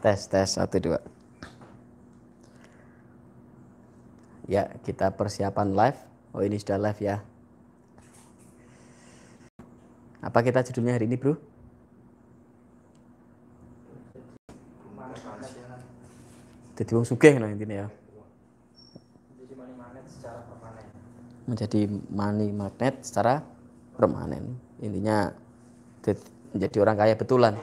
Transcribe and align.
Tes, 0.00 0.32
tes, 0.32 0.48
satu, 0.48 0.80
dua. 0.80 1.00
Ya, 4.48 4.72
kita 4.80 5.12
persiapan 5.12 5.76
live. 5.76 6.00
Oh, 6.32 6.40
ini 6.40 6.56
sudah 6.56 6.80
live 6.80 7.00
ya. 7.04 7.20
Apa 10.24 10.40
kita 10.40 10.64
judulnya 10.64 10.96
hari 10.96 11.04
ini, 11.04 11.20
bro? 11.20 11.36
Jadi 16.80 16.96
wong 16.96 17.04
sugih 17.04 17.36
intinya 17.36 17.84
ya. 17.84 17.88
Menjadi 21.44 21.80
money 22.08 22.48
magnet 22.56 23.04
secara 23.04 23.44
permanen. 24.00 24.56
Intinya 24.80 25.28
menjadi 26.56 26.76
orang 26.80 26.96
kaya 26.96 27.14
betulan. 27.20 27.60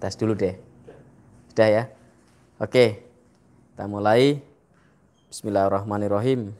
Tes 0.00 0.16
dulu 0.16 0.32
deh. 0.32 0.56
Sudah 1.52 1.68
ya? 1.68 1.84
Oke. 2.56 3.04
Kita 3.76 3.84
mulai. 3.84 4.40
Bismillahirrahmanirrahim. 5.28 6.56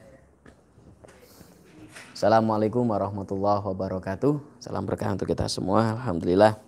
Assalamualaikum 2.12 2.84
warahmatullahi 2.84 3.64
wabarakatuh. 3.64 4.60
Salam 4.60 4.84
berkah 4.84 5.16
untuk 5.16 5.24
kita 5.24 5.48
semua. 5.48 5.96
Alhamdulillah. 5.96 6.60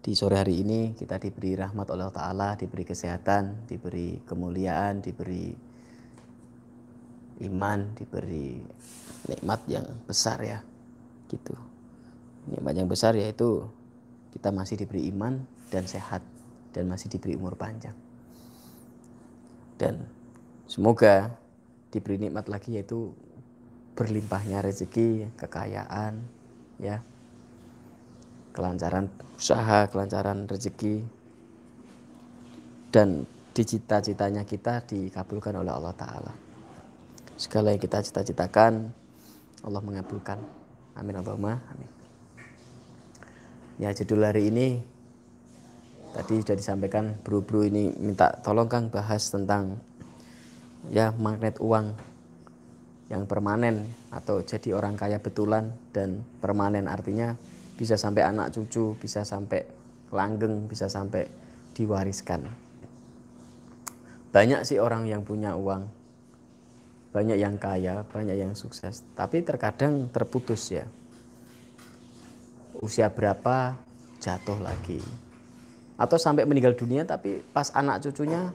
Di 0.00 0.16
sore 0.16 0.40
hari 0.40 0.64
ini 0.64 0.96
kita 0.96 1.20
diberi 1.20 1.52
rahmat 1.52 1.92
oleh 1.92 2.08
Allah 2.08 2.16
Ta'ala, 2.16 2.48
diberi 2.56 2.88
kesehatan, 2.88 3.68
diberi 3.68 4.24
kemuliaan, 4.24 5.04
diberi 5.04 5.52
iman, 7.44 7.92
diberi 7.92 8.56
nikmat 9.28 9.60
yang 9.68 9.84
besar 10.08 10.40
ya. 10.40 10.64
Gitu. 11.28 11.52
Nikmat 12.48 12.72
yang 12.72 12.88
besar 12.88 13.12
yaitu 13.20 13.68
kita 14.32 14.48
masih 14.48 14.80
diberi 14.80 15.08
iman 15.12 15.44
dan 15.68 15.84
sehat 15.84 16.24
dan 16.72 16.88
masih 16.88 17.12
diberi 17.12 17.36
umur 17.36 17.54
panjang. 17.54 17.94
Dan 19.76 20.08
semoga 20.64 21.32
diberi 21.92 22.16
nikmat 22.16 22.48
lagi 22.48 22.80
yaitu 22.80 23.12
berlimpahnya 23.92 24.64
rezeki, 24.64 25.28
kekayaan, 25.36 26.24
ya, 26.80 27.04
kelancaran 28.56 29.12
usaha, 29.36 29.84
kelancaran 29.92 30.48
rezeki, 30.48 31.04
dan 32.88 33.28
di 33.52 33.62
cita-citanya 33.68 34.48
kita 34.48 34.80
dikabulkan 34.88 35.60
oleh 35.60 35.72
Allah 35.72 35.92
Ta'ala. 35.92 36.32
Segala 37.36 37.76
yang 37.76 37.82
kita 37.82 38.00
cita-citakan, 38.00 38.88
Allah 39.64 39.82
mengabulkan. 39.84 40.40
Amin 40.96 41.16
Allahumma 41.16 41.60
amin. 41.72 42.01
Ya 43.82 43.90
judul 43.90 44.22
hari 44.22 44.46
ini 44.46 44.78
tadi 46.14 46.38
sudah 46.38 46.54
disampaikan 46.54 47.18
bro-bro 47.18 47.66
ini 47.66 47.90
minta 47.98 48.30
tolong 48.38 48.70
Kang 48.70 48.94
bahas 48.94 49.26
tentang 49.26 49.74
ya 50.94 51.10
magnet 51.18 51.58
uang 51.58 51.90
yang 53.10 53.26
permanen 53.26 53.90
atau 54.14 54.38
jadi 54.38 54.78
orang 54.78 54.94
kaya 54.94 55.18
betulan 55.18 55.74
dan 55.90 56.22
permanen 56.38 56.86
artinya 56.86 57.34
bisa 57.74 57.98
sampai 57.98 58.22
anak 58.22 58.54
cucu, 58.54 58.94
bisa 59.02 59.26
sampai 59.26 59.66
langgeng, 60.14 60.70
bisa 60.70 60.86
sampai 60.86 61.26
diwariskan. 61.74 62.46
Banyak 64.30 64.62
sih 64.62 64.78
orang 64.78 65.10
yang 65.10 65.26
punya 65.26 65.58
uang, 65.58 65.90
banyak 67.10 67.34
yang 67.34 67.58
kaya, 67.58 68.06
banyak 68.14 68.38
yang 68.46 68.54
sukses, 68.54 69.02
tapi 69.18 69.42
terkadang 69.42 70.06
terputus 70.14 70.70
ya. 70.70 70.86
Usia 72.80 73.12
berapa 73.12 73.76
jatuh 74.22 74.58
lagi. 74.62 75.02
Atau 76.00 76.16
sampai 76.16 76.48
meninggal 76.48 76.72
dunia 76.72 77.04
tapi 77.04 77.44
pas 77.52 77.68
anak 77.76 78.00
cucunya 78.06 78.54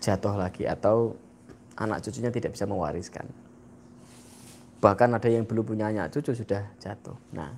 jatuh 0.00 0.36
lagi 0.38 0.64
atau 0.64 1.18
anak 1.76 2.00
cucunya 2.00 2.32
tidak 2.32 2.56
bisa 2.56 2.64
mewariskan 2.64 3.28
bahkan 4.80 5.12
ada 5.12 5.28
yang 5.28 5.44
belum 5.44 5.64
punya 5.76 5.92
anak 5.92 6.08
cucu 6.10 6.32
sudah 6.32 6.64
jatuh. 6.80 7.14
Nah, 7.36 7.52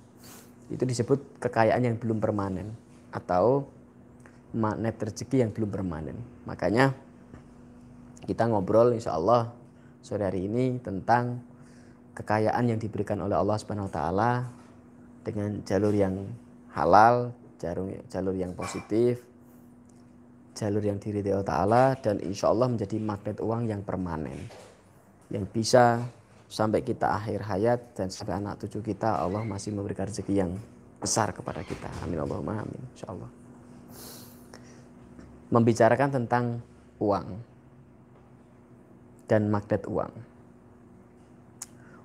itu 0.69 0.83
disebut 0.83 1.39
kekayaan 1.39 1.87
yang 1.87 1.97
belum 1.97 2.19
permanen 2.19 2.75
atau 3.15 3.71
magnet 4.53 4.99
rezeki 4.99 5.47
yang 5.47 5.51
belum 5.55 5.71
permanen. 5.71 6.19
Makanya 6.45 6.93
kita 8.27 8.51
ngobrol 8.51 8.93
insya 8.93 9.15
Allah 9.15 9.55
sore 10.03 10.27
hari 10.27 10.51
ini 10.51 10.83
tentang 10.83 11.39
kekayaan 12.13 12.65
yang 12.69 12.79
diberikan 12.81 13.21
oleh 13.21 13.37
Allah 13.37 13.57
Subhanahu 13.57 13.89
Wa 13.89 13.95
Taala 13.95 14.31
dengan 15.23 15.61
jalur 15.65 15.95
yang 15.95 16.29
halal, 16.73 17.33
jalur 17.57 17.89
jalur 18.09 18.35
yang 18.37 18.53
positif, 18.53 19.23
jalur 20.53 20.85
yang 20.85 21.01
diri 21.01 21.25
Allah 21.33 21.49
Taala 21.49 21.85
dan 21.97 22.21
insya 22.21 22.53
Allah 22.53 22.69
menjadi 22.69 22.97
magnet 23.01 23.41
uang 23.41 23.69
yang 23.69 23.81
permanen 23.81 24.37
yang 25.33 25.49
bisa 25.49 26.05
sampai 26.53 26.85
kita 26.85 27.17
akhir 27.17 27.41
hayat 27.49 27.81
dan 27.97 28.13
sampai 28.13 28.37
anak 28.37 28.61
cucu 28.61 28.93
kita 28.93 29.17
Allah 29.25 29.41
masih 29.49 29.73
memberikan 29.73 30.05
rezeki 30.05 30.45
yang 30.45 30.53
besar 31.01 31.33
kepada 31.33 31.65
kita. 31.65 31.89
Amin 32.05 32.21
Allahumma 32.21 32.61
amin. 32.61 32.83
Insyaallah. 32.93 33.31
Membicarakan 35.49 36.11
tentang 36.13 36.45
uang 37.01 37.29
dan 39.25 39.49
magnet 39.49 39.89
uang. 39.89 40.13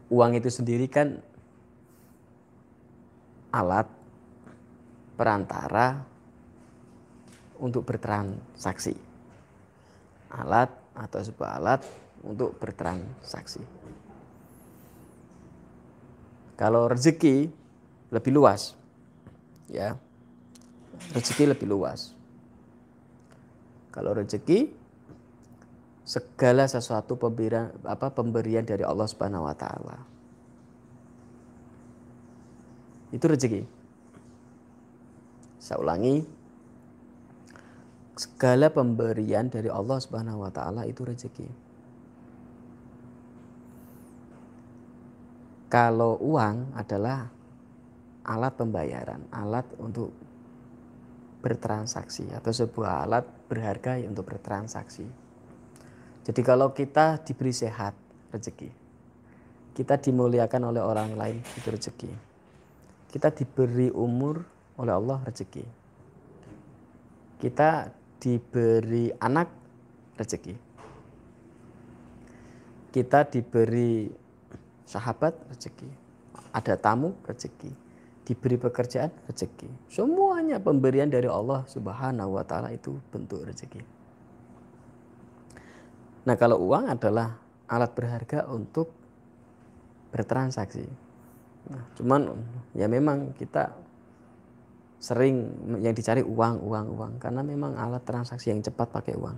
Uang 0.08 0.40
itu 0.40 0.48
sendiri 0.48 0.88
kan 0.88 1.20
alat 3.52 3.88
perantara 5.20 6.06
untuk 7.60 7.84
bertransaksi. 7.84 8.96
Alat 10.32 10.70
atau 10.94 11.20
sebuah 11.20 11.52
alat 11.60 11.82
untuk 12.24 12.56
bertransaksi. 12.62 13.62
Kalau 16.58 16.90
rezeki 16.90 17.54
lebih 18.10 18.32
luas, 18.34 18.74
ya 19.70 19.94
rezeki 21.14 21.54
lebih 21.54 21.70
luas. 21.70 22.14
Kalau 23.94 24.14
rezeki 24.18 24.77
segala 26.08 26.64
sesuatu 26.72 27.20
pemberian 27.20 27.68
apa 27.84 28.08
pemberian 28.16 28.64
dari 28.64 28.88
Allah 28.88 29.04
Subhanahu 29.12 29.44
wa 29.44 29.52
taala. 29.52 29.98
Itu 33.12 33.28
rezeki. 33.28 33.68
Saya 35.60 35.84
ulangi. 35.84 36.24
Segala 38.16 38.72
pemberian 38.72 39.52
dari 39.52 39.68
Allah 39.68 40.00
Subhanahu 40.00 40.48
wa 40.48 40.52
taala 40.52 40.88
itu 40.88 41.04
rezeki. 41.04 41.68
Kalau 45.68 46.16
uang 46.24 46.72
adalah 46.72 47.28
alat 48.24 48.54
pembayaran, 48.56 49.28
alat 49.36 49.68
untuk 49.76 50.16
bertransaksi 51.44 52.32
atau 52.32 52.56
sebuah 52.56 53.04
alat 53.04 53.28
berharga 53.52 54.00
untuk 54.08 54.32
bertransaksi. 54.32 55.27
Jadi 56.28 56.42
kalau 56.44 56.76
kita 56.76 57.24
diberi 57.24 57.56
sehat, 57.56 57.96
rezeki. 58.36 58.68
Kita 59.72 59.96
dimuliakan 59.96 60.76
oleh 60.76 60.84
orang 60.84 61.16
lain, 61.16 61.40
itu 61.56 61.72
rezeki. 61.72 62.12
Kita 63.08 63.32
diberi 63.32 63.88
umur 63.88 64.44
oleh 64.76 64.92
Allah, 64.92 65.24
rezeki. 65.24 65.64
Kita 67.40 67.88
diberi 68.20 69.08
anak, 69.24 69.48
rezeki. 70.20 70.56
Kita 72.92 73.24
diberi 73.24 74.12
sahabat 74.84 75.36
rezeki, 75.52 75.88
ada 76.56 76.80
tamu 76.80 77.16
rezeki, 77.24 77.72
diberi 78.24 78.56
pekerjaan 78.56 79.12
rezeki. 79.28 79.68
Semuanya 79.92 80.60
pemberian 80.60 81.12
dari 81.12 81.28
Allah 81.28 81.68
Subhanahu 81.68 82.40
wa 82.40 82.44
taala 82.48 82.72
itu 82.72 82.96
bentuk 83.12 83.44
rezeki. 83.44 83.97
Nah, 86.28 86.36
kalau 86.36 86.60
uang 86.60 86.92
adalah 86.92 87.40
alat 87.72 87.92
berharga 87.96 88.44
untuk 88.52 88.92
bertransaksi. 90.12 90.84
Nah, 91.72 91.84
cuman 91.96 92.36
ya 92.76 92.92
memang 92.92 93.32
kita 93.40 93.72
sering 95.00 95.48
yang 95.80 95.96
dicari 95.96 96.20
uang, 96.20 96.60
uang, 96.68 96.88
uang 97.00 97.14
karena 97.24 97.46
memang 97.48 97.80
alat 97.80 98.04
transaksi 98.04 98.52
yang 98.52 98.60
cepat 98.60 98.92
pakai 98.92 99.16
uang. 99.16 99.38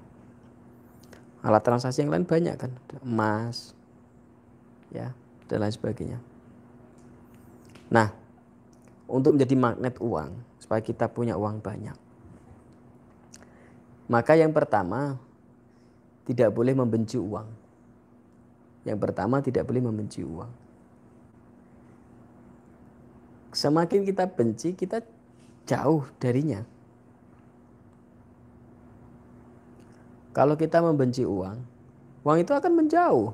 Alat 1.46 1.62
transaksi 1.62 2.02
yang 2.02 2.10
lain 2.10 2.26
banyak 2.26 2.58
kan, 2.58 2.74
emas, 3.06 3.78
ya 4.90 5.14
dan 5.46 5.58
lain 5.62 5.74
sebagainya. 5.74 6.20
Nah, 7.94 8.14
untuk 9.10 9.38
menjadi 9.38 9.56
magnet 9.58 9.96
uang, 10.02 10.30
supaya 10.62 10.82
kita 10.82 11.10
punya 11.10 11.34
uang 11.38 11.62
banyak. 11.62 11.98
Maka 14.10 14.34
yang 14.38 14.54
pertama, 14.54 15.18
tidak 16.30 16.54
boleh 16.54 16.78
membenci 16.78 17.18
uang. 17.18 17.50
Yang 18.86 19.00
pertama, 19.02 19.42
tidak 19.42 19.66
boleh 19.66 19.82
membenci 19.82 20.22
uang. 20.22 20.70
semakin 23.50 24.06
kita 24.06 24.30
benci, 24.30 24.78
kita 24.78 25.02
jauh 25.66 26.06
darinya. 26.22 26.62
Kalau 30.34 30.56
kita 30.56 30.80
membenci 30.80 31.26
uang, 31.26 31.58
uang 32.24 32.38
itu 32.40 32.54
akan 32.54 32.72
menjauh. 32.78 33.34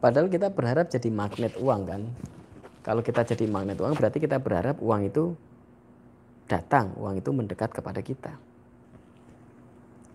Padahal 0.00 0.32
kita 0.32 0.48
berharap 0.48 0.88
jadi 0.88 1.12
magnet 1.12 1.54
uang 1.60 1.82
kan. 1.84 2.02
Kalau 2.80 3.04
kita 3.04 3.20
jadi 3.28 3.44
magnet 3.44 3.76
uang 3.76 3.92
berarti 3.92 4.16
kita 4.16 4.40
berharap 4.40 4.80
uang 4.80 5.12
itu 5.12 5.36
datang, 6.48 6.96
uang 6.96 7.20
itu 7.20 7.30
mendekat 7.30 7.68
kepada 7.68 8.00
kita. 8.00 8.32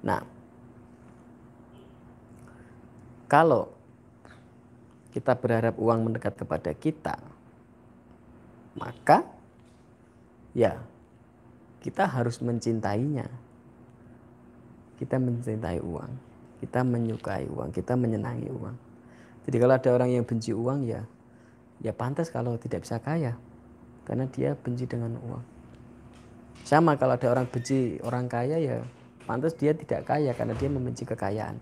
Nah, 0.05 0.21
kalau 3.25 3.73
kita 5.11 5.33
berharap 5.33 5.75
uang 5.81 6.11
mendekat 6.11 6.37
kepada 6.37 6.71
kita, 6.77 7.17
maka 8.77 9.25
ya 10.53 10.77
kita 11.81 12.05
harus 12.05 12.37
mencintainya. 12.39 13.25
Kita 14.95 15.19
mencintai 15.19 15.83
uang, 15.83 16.11
kita 16.63 16.79
menyukai 16.87 17.51
uang, 17.51 17.75
kita 17.75 17.99
menyenangi 17.99 18.47
uang. 18.47 18.75
Jadi 19.43 19.55
kalau 19.59 19.73
ada 19.75 19.89
orang 19.91 20.09
yang 20.15 20.23
benci 20.23 20.55
uang 20.55 20.87
ya 20.87 21.03
ya 21.83 21.91
pantas 21.91 22.31
kalau 22.31 22.55
tidak 22.55 22.87
bisa 22.87 23.03
kaya 23.03 23.35
karena 24.07 24.25
dia 24.31 24.55
benci 24.55 24.87
dengan 24.87 25.19
uang. 25.19 25.43
Sama 26.63 26.95
kalau 26.95 27.19
ada 27.19 27.27
orang 27.29 27.45
benci 27.51 27.99
orang 28.01 28.31
kaya 28.31 28.57
ya 28.57 28.79
pantas 29.25 29.57
dia 29.57 29.73
tidak 29.73 30.05
kaya 30.05 30.31
karena 30.37 30.53
dia 30.55 30.69
membenci 30.69 31.03
kekayaan. 31.03 31.57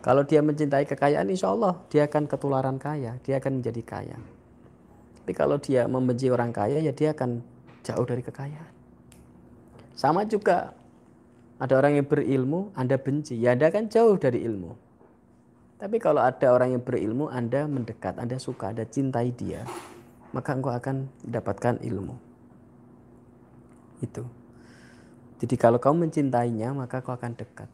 Kalau 0.00 0.24
dia 0.24 0.40
mencintai 0.40 0.88
kekayaan 0.88 1.28
insya 1.28 1.52
Allah 1.52 1.76
dia 1.92 2.08
akan 2.08 2.24
ketularan 2.24 2.76
kaya, 2.80 3.20
dia 3.20 3.36
akan 3.40 3.60
menjadi 3.60 3.82
kaya. 3.84 4.18
Tapi 5.24 5.32
kalau 5.32 5.56
dia 5.56 5.88
membenci 5.88 6.28
orang 6.28 6.52
kaya 6.52 6.80
ya 6.80 6.92
dia 6.92 7.12
akan 7.12 7.40
jauh 7.84 8.04
dari 8.04 8.20
kekayaan. 8.24 8.72
Sama 9.94 10.24
juga 10.28 10.76
ada 11.60 11.74
orang 11.78 12.02
yang 12.02 12.06
berilmu, 12.08 12.74
Anda 12.74 12.98
benci, 12.98 13.38
ya 13.38 13.54
Anda 13.54 13.70
kan 13.70 13.86
jauh 13.88 14.18
dari 14.18 14.42
ilmu. 14.42 14.74
Tapi 15.78 15.96
kalau 16.00 16.20
ada 16.24 16.50
orang 16.50 16.76
yang 16.76 16.82
berilmu, 16.82 17.30
Anda 17.30 17.68
mendekat, 17.68 18.18
Anda 18.18 18.40
suka, 18.40 18.72
Anda 18.74 18.88
cintai 18.88 19.30
dia, 19.36 19.62
maka 20.34 20.56
engkau 20.56 20.72
akan 20.74 21.08
mendapatkan 21.28 21.78
ilmu. 21.84 22.14
Itu. 24.02 24.43
Jadi 25.44 25.60
kalau 25.60 25.76
kau 25.76 25.92
mencintainya, 25.92 26.72
maka 26.72 27.04
kau 27.04 27.12
akan 27.12 27.36
dekat. 27.36 27.68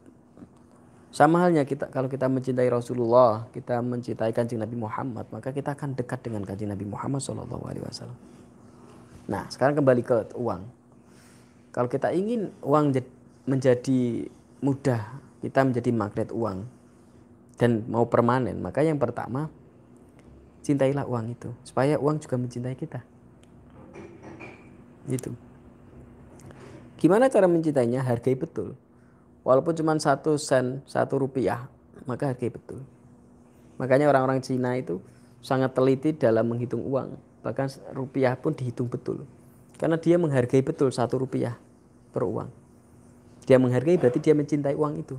Sama 1.07 1.39
halnya 1.39 1.63
kita 1.63 1.87
kalau 1.87 2.11
kita 2.11 2.27
mencintai 2.27 2.67
Rasulullah, 2.67 3.47
kita 3.55 3.79
mencintai 3.79 4.35
kanjeng 4.35 4.59
Nabi 4.59 4.75
Muhammad, 4.75 5.31
maka 5.31 5.55
kita 5.55 5.71
akan 5.71 5.95
dekat 5.95 6.19
dengan 6.19 6.43
kanjeng 6.43 6.67
Nabi 6.67 6.83
Muhammad 6.83 7.23
SAW. 7.23 8.11
Nah, 9.31 9.47
sekarang 9.47 9.79
kembali 9.79 10.03
ke 10.03 10.35
uang. 10.35 10.67
Kalau 11.71 11.87
kita 11.87 12.11
ingin 12.11 12.51
uang 12.59 12.91
menjadi 13.47 14.27
mudah, 14.59 15.23
kita 15.39 15.63
menjadi 15.63 15.95
magnet 15.95 16.27
uang, 16.35 16.67
dan 17.55 17.87
mau 17.87 18.03
permanen, 18.03 18.59
maka 18.59 18.83
yang 18.83 18.99
pertama 18.99 19.47
cintailah 20.59 21.07
uang 21.07 21.39
itu 21.39 21.55
supaya 21.63 21.95
uang 21.95 22.19
juga 22.19 22.35
mencintai 22.35 22.75
kita. 22.75 22.99
Gitu. 25.07 25.50
Gimana 27.01 27.33
cara 27.33 27.49
mencintainya? 27.49 28.05
Hargai 28.05 28.37
betul. 28.37 28.77
Walaupun 29.41 29.73
cuma 29.73 29.97
satu 29.97 30.37
sen, 30.37 30.85
satu 30.85 31.17
rupiah, 31.17 31.65
maka 32.05 32.29
hargai 32.29 32.53
betul. 32.53 32.85
Makanya 33.81 34.05
orang-orang 34.13 34.45
Cina 34.45 34.77
itu 34.77 35.01
sangat 35.41 35.73
teliti 35.73 36.13
dalam 36.13 36.45
menghitung 36.45 36.85
uang. 36.85 37.17
Bahkan 37.41 37.97
rupiah 37.97 38.37
pun 38.37 38.53
dihitung 38.53 38.85
betul. 38.85 39.25
Karena 39.81 39.97
dia 39.97 40.21
menghargai 40.21 40.61
betul 40.61 40.93
satu 40.93 41.17
rupiah 41.25 41.57
per 42.13 42.21
uang. 42.21 42.53
Dia 43.49 43.57
menghargai 43.57 43.97
berarti 43.97 44.21
dia 44.21 44.37
mencintai 44.37 44.77
uang 44.77 45.01
itu. 45.01 45.17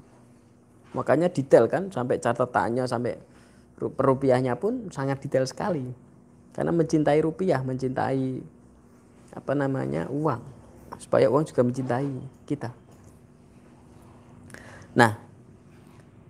Makanya 0.95 1.35
detail 1.35 1.67
kan 1.67 1.91
sampai 1.91 2.23
catatannya 2.23 2.87
sampai 2.87 3.19
rupiahnya 3.83 4.55
pun 4.55 4.87
sangat 4.95 5.19
detail 5.19 5.43
sekali. 5.51 5.83
Karena 6.55 6.71
mencintai 6.71 7.19
rupiah, 7.27 7.59
mencintai 7.67 8.39
apa 9.35 9.53
namanya 9.59 10.07
uang, 10.07 10.62
supaya 11.03 11.27
uang 11.27 11.43
juga 11.51 11.67
mencintai 11.67 12.15
kita. 12.47 12.71
Nah, 14.95 15.19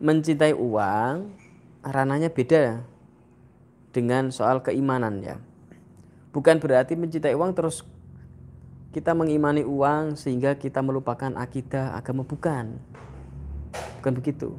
mencintai 0.01 0.57
uang 0.57 1.29
ranahnya 1.85 2.33
beda 2.33 2.81
dengan 3.93 4.33
soal 4.33 4.65
keimanan 4.65 5.21
ya. 5.21 5.37
Bukan 6.33 6.57
berarti 6.57 6.97
mencintai 6.97 7.37
uang 7.37 7.53
terus 7.53 7.85
kita 8.97 9.13
mengimani 9.13 9.61
uang 9.61 10.17
sehingga 10.17 10.57
kita 10.57 10.81
melupakan 10.81 11.37
akidah 11.37 11.93
agama 11.93 12.25
bukan. 12.25 12.81
Bukan 14.01 14.13
begitu. 14.17 14.57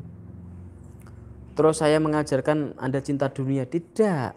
Terus 1.54 1.82
saya 1.82 1.98
mengajarkan 2.02 2.78
Anda 2.78 3.02
cinta 3.02 3.30
dunia. 3.30 3.66
Tidak. 3.66 4.34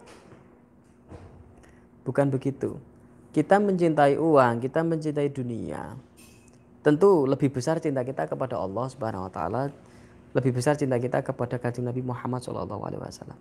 Bukan 2.05 2.29
begitu. 2.29 2.77
Kita 3.37 3.61
mencintai 3.61 4.17
uang, 4.17 4.65
kita 4.65 4.81
mencintai 4.81 5.29
dunia. 5.29 5.93
Tentu 6.81 7.29
lebih 7.29 7.53
besar 7.53 7.77
cinta 7.77 8.01
kita 8.01 8.25
kepada 8.25 8.57
Allah 8.57 8.89
Subhanahu 8.89 9.29
wa 9.29 9.31
taala, 9.31 9.69
lebih 10.33 10.57
besar 10.57 10.73
cinta 10.73 10.97
kita 10.97 11.21
kepada 11.21 11.61
kanjeng 11.61 11.85
Nabi 11.85 12.01
Muhammad 12.01 12.41
Shallallahu 12.41 12.81
alaihi 12.81 12.97
wasallam. 12.97 13.37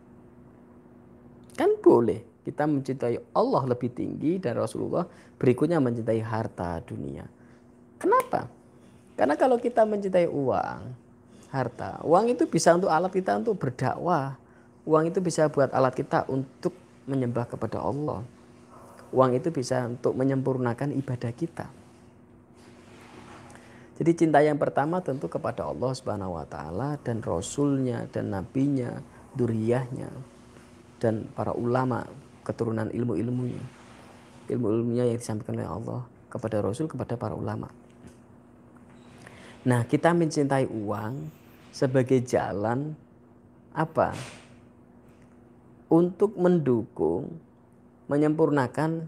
Kan 1.56 1.81
boleh 1.81 2.20
kita 2.44 2.69
mencintai 2.69 3.16
Allah 3.32 3.62
lebih 3.72 3.88
tinggi 3.88 4.37
dan 4.37 4.60
Rasulullah, 4.60 5.08
berikutnya 5.40 5.81
mencintai 5.81 6.20
harta 6.20 6.76
dunia. 6.84 7.25
Kenapa? 7.96 8.52
Karena 9.16 9.32
kalau 9.40 9.56
kita 9.56 9.88
mencintai 9.88 10.28
uang, 10.28 10.93
harta. 11.48 12.04
Uang 12.04 12.28
itu 12.28 12.44
bisa 12.44 12.76
untuk 12.76 12.93
alat 12.93 13.16
kita 13.16 13.40
untuk 13.40 13.56
berdakwah. 13.56 14.37
Uang 14.84 15.08
itu 15.08 15.25
bisa 15.25 15.48
buat 15.48 15.72
alat 15.72 15.96
kita 15.96 16.28
untuk 16.28 16.76
menyembah 17.08 17.48
kepada 17.48 17.81
Allah. 17.81 18.35
Uang 19.16 19.32
itu 19.32 19.48
bisa 19.48 19.88
untuk 19.88 20.12
menyempurnakan 20.12 20.92
ibadah 20.92 21.32
kita. 21.32 21.66
Jadi 23.96 24.12
cinta 24.12 24.44
yang 24.44 24.60
pertama 24.60 25.00
tentu 25.00 25.24
kepada 25.24 25.64
Allah 25.64 25.96
Subhanahu 25.96 26.36
wa 26.36 26.44
taala 26.44 27.00
dan 27.00 27.24
rasulnya 27.24 28.04
dan 28.12 28.28
nabinya, 28.36 28.92
duriyahnya 29.32 30.12
dan 31.00 31.24
para 31.32 31.56
ulama 31.56 32.04
keturunan 32.44 32.92
ilmu-ilmunya. 32.92 33.64
Ilmu-ilmunya 34.52 35.08
yang 35.08 35.17
disampaikan 35.17 35.56
oleh 35.56 35.70
Allah 35.72 36.00
kepada 36.29 36.60
rasul 36.60 36.84
kepada 36.84 37.17
para 37.17 37.32
ulama. 37.32 37.72
Nah, 39.67 39.82
kita 39.88 40.12
mencintai 40.12 40.69
uang 40.69 41.26
sebagai 41.72 42.22
jalan 42.22 42.94
apa? 43.72 44.14
Untuk 45.91 46.38
mendukung, 46.38 47.45
menyempurnakan 48.06 49.06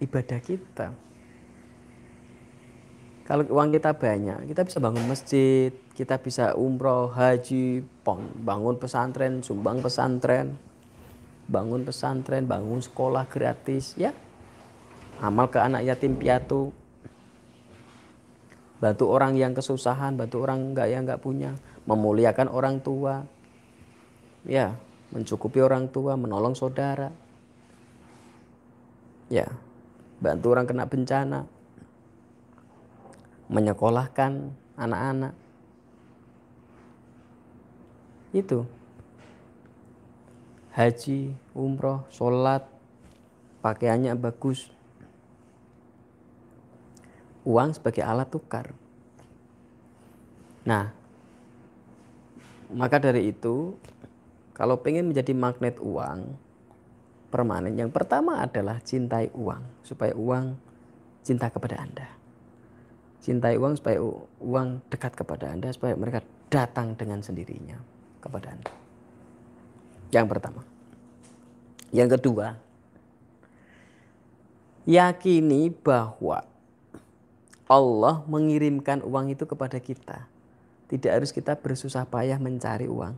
ibadah 0.00 0.40
kita. 0.40 0.88
Kalau 3.30 3.46
uang 3.46 3.70
kita 3.70 3.94
banyak, 3.94 4.50
kita 4.50 4.66
bisa 4.66 4.82
bangun 4.82 5.06
masjid, 5.06 5.70
kita 5.94 6.18
bisa 6.18 6.58
umroh, 6.58 7.06
haji, 7.14 7.78
bangun 8.42 8.74
pesantren, 8.74 9.38
sumbang 9.38 9.78
pesantren, 9.78 10.58
bangun 11.46 11.86
pesantren, 11.86 12.50
bangun 12.50 12.82
sekolah 12.82 13.30
gratis, 13.30 13.94
ya. 13.94 14.10
Amal 15.22 15.46
ke 15.46 15.62
anak 15.62 15.86
yatim 15.86 16.18
piatu, 16.18 16.74
bantu 18.82 19.04
orang 19.12 19.38
yang 19.38 19.54
kesusahan, 19.54 20.18
bantu 20.18 20.42
orang 20.42 20.74
enggak 20.74 20.90
yang 20.90 21.06
enggak 21.06 21.22
punya, 21.22 21.54
memuliakan 21.86 22.50
orang 22.50 22.82
tua, 22.82 23.22
ya, 24.42 24.74
mencukupi 25.14 25.62
orang 25.62 25.86
tua, 25.86 26.18
menolong 26.18 26.58
saudara, 26.58 27.14
ya, 29.30 29.46
bantu 30.18 30.52
orang 30.52 30.66
kena 30.66 30.84
bencana, 30.90 31.46
menyekolahkan 33.46 34.50
anak-anak, 34.74 35.34
itu. 38.30 38.62
Haji, 40.70 41.34
umroh, 41.50 42.06
sholat, 42.14 42.62
pakaiannya 43.58 44.14
bagus, 44.14 44.70
uang 47.42 47.74
sebagai 47.74 48.06
alat 48.06 48.30
tukar. 48.30 48.70
Nah, 50.62 50.94
maka 52.70 53.02
dari 53.02 53.34
itu, 53.34 53.74
kalau 54.54 54.78
pengen 54.78 55.10
menjadi 55.10 55.34
magnet 55.34 55.82
uang 55.82 56.38
permanen, 57.30 57.78
yang 57.78 57.94
pertama 57.94 58.42
adalah 58.42 58.82
cintai 58.82 59.30
uang, 59.32 59.86
supaya 59.86 60.12
uang 60.12 60.58
cinta 61.22 61.48
kepada 61.48 61.78
Anda. 61.78 62.08
Cintai 63.22 63.56
uang 63.56 63.78
supaya 63.78 64.02
uang 64.42 64.68
dekat 64.90 65.14
kepada 65.14 65.54
Anda, 65.54 65.70
supaya 65.70 65.94
mereka 65.94 66.26
datang 66.50 66.98
dengan 66.98 67.22
sendirinya 67.22 67.78
kepada 68.18 68.52
Anda. 68.52 68.72
Yang 70.10 70.26
pertama. 70.26 70.62
Yang 71.90 72.18
kedua, 72.18 72.58
yakini 74.86 75.70
bahwa 75.70 76.46
Allah 77.70 78.26
mengirimkan 78.26 79.06
uang 79.06 79.30
itu 79.30 79.46
kepada 79.46 79.78
kita. 79.78 80.26
Tidak 80.90 81.06
harus 81.06 81.30
kita 81.30 81.54
bersusah 81.54 82.02
payah 82.02 82.38
mencari 82.42 82.90
uang. 82.90 83.14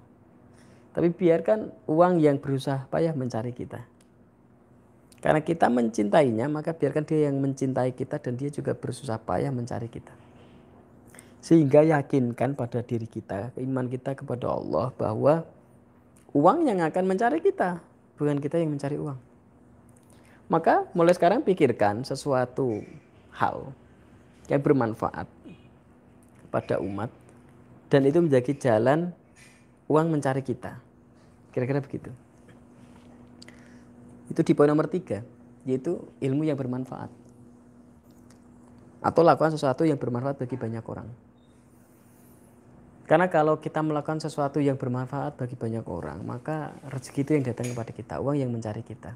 Tapi 0.92 1.08
biarkan 1.08 1.72
uang 1.88 2.20
yang 2.20 2.36
berusaha 2.36 2.84
payah 2.92 3.16
mencari 3.16 3.56
kita. 3.56 3.80
Karena 5.22 5.38
kita 5.38 5.70
mencintainya, 5.70 6.50
maka 6.50 6.74
biarkan 6.74 7.06
dia 7.06 7.30
yang 7.30 7.38
mencintai 7.38 7.94
kita 7.94 8.18
dan 8.18 8.34
dia 8.34 8.50
juga 8.50 8.74
bersusah 8.74 9.22
payah 9.22 9.54
mencari 9.54 9.86
kita. 9.86 10.10
Sehingga 11.38 11.86
yakinkan 11.86 12.58
pada 12.58 12.82
diri 12.82 13.06
kita, 13.06 13.54
iman 13.54 13.86
kita 13.86 14.18
kepada 14.18 14.50
Allah 14.50 14.90
bahwa 14.98 15.46
uang 16.34 16.66
yang 16.66 16.82
akan 16.82 17.04
mencari 17.06 17.38
kita, 17.38 17.78
bukan 18.18 18.42
kita 18.42 18.58
yang 18.58 18.74
mencari 18.74 18.98
uang. 18.98 19.18
Maka 20.50 20.90
mulai 20.90 21.14
sekarang 21.14 21.46
pikirkan 21.46 22.02
sesuatu 22.02 22.82
hal 23.30 23.70
yang 24.50 24.58
bermanfaat 24.58 25.30
pada 26.50 26.82
umat 26.82 27.08
dan 27.88 28.04
itu 28.04 28.18
menjadi 28.18 28.52
jalan 28.58 29.14
uang 29.86 30.06
mencari 30.12 30.42
kita. 30.42 30.76
Kira-kira 31.54 31.78
begitu. 31.78 32.10
Itu 34.32 34.40
di 34.40 34.56
poin 34.56 34.72
nomor 34.72 34.88
tiga, 34.88 35.20
yaitu 35.68 36.00
ilmu 36.24 36.48
yang 36.48 36.56
bermanfaat. 36.56 37.12
Atau 39.04 39.20
lakukan 39.20 39.52
sesuatu 39.52 39.84
yang 39.84 40.00
bermanfaat 40.00 40.40
bagi 40.40 40.56
banyak 40.56 40.84
orang. 40.88 41.08
Karena 43.04 43.28
kalau 43.28 43.60
kita 43.60 43.84
melakukan 43.84 44.24
sesuatu 44.24 44.56
yang 44.56 44.80
bermanfaat 44.80 45.36
bagi 45.36 45.52
banyak 45.52 45.84
orang, 45.84 46.24
maka 46.24 46.72
rezeki 46.88 47.20
itu 47.20 47.30
yang 47.36 47.44
datang 47.44 47.66
kepada 47.68 47.92
kita, 47.92 48.14
uang 48.24 48.40
yang 48.40 48.48
mencari 48.48 48.80
kita 48.80 49.12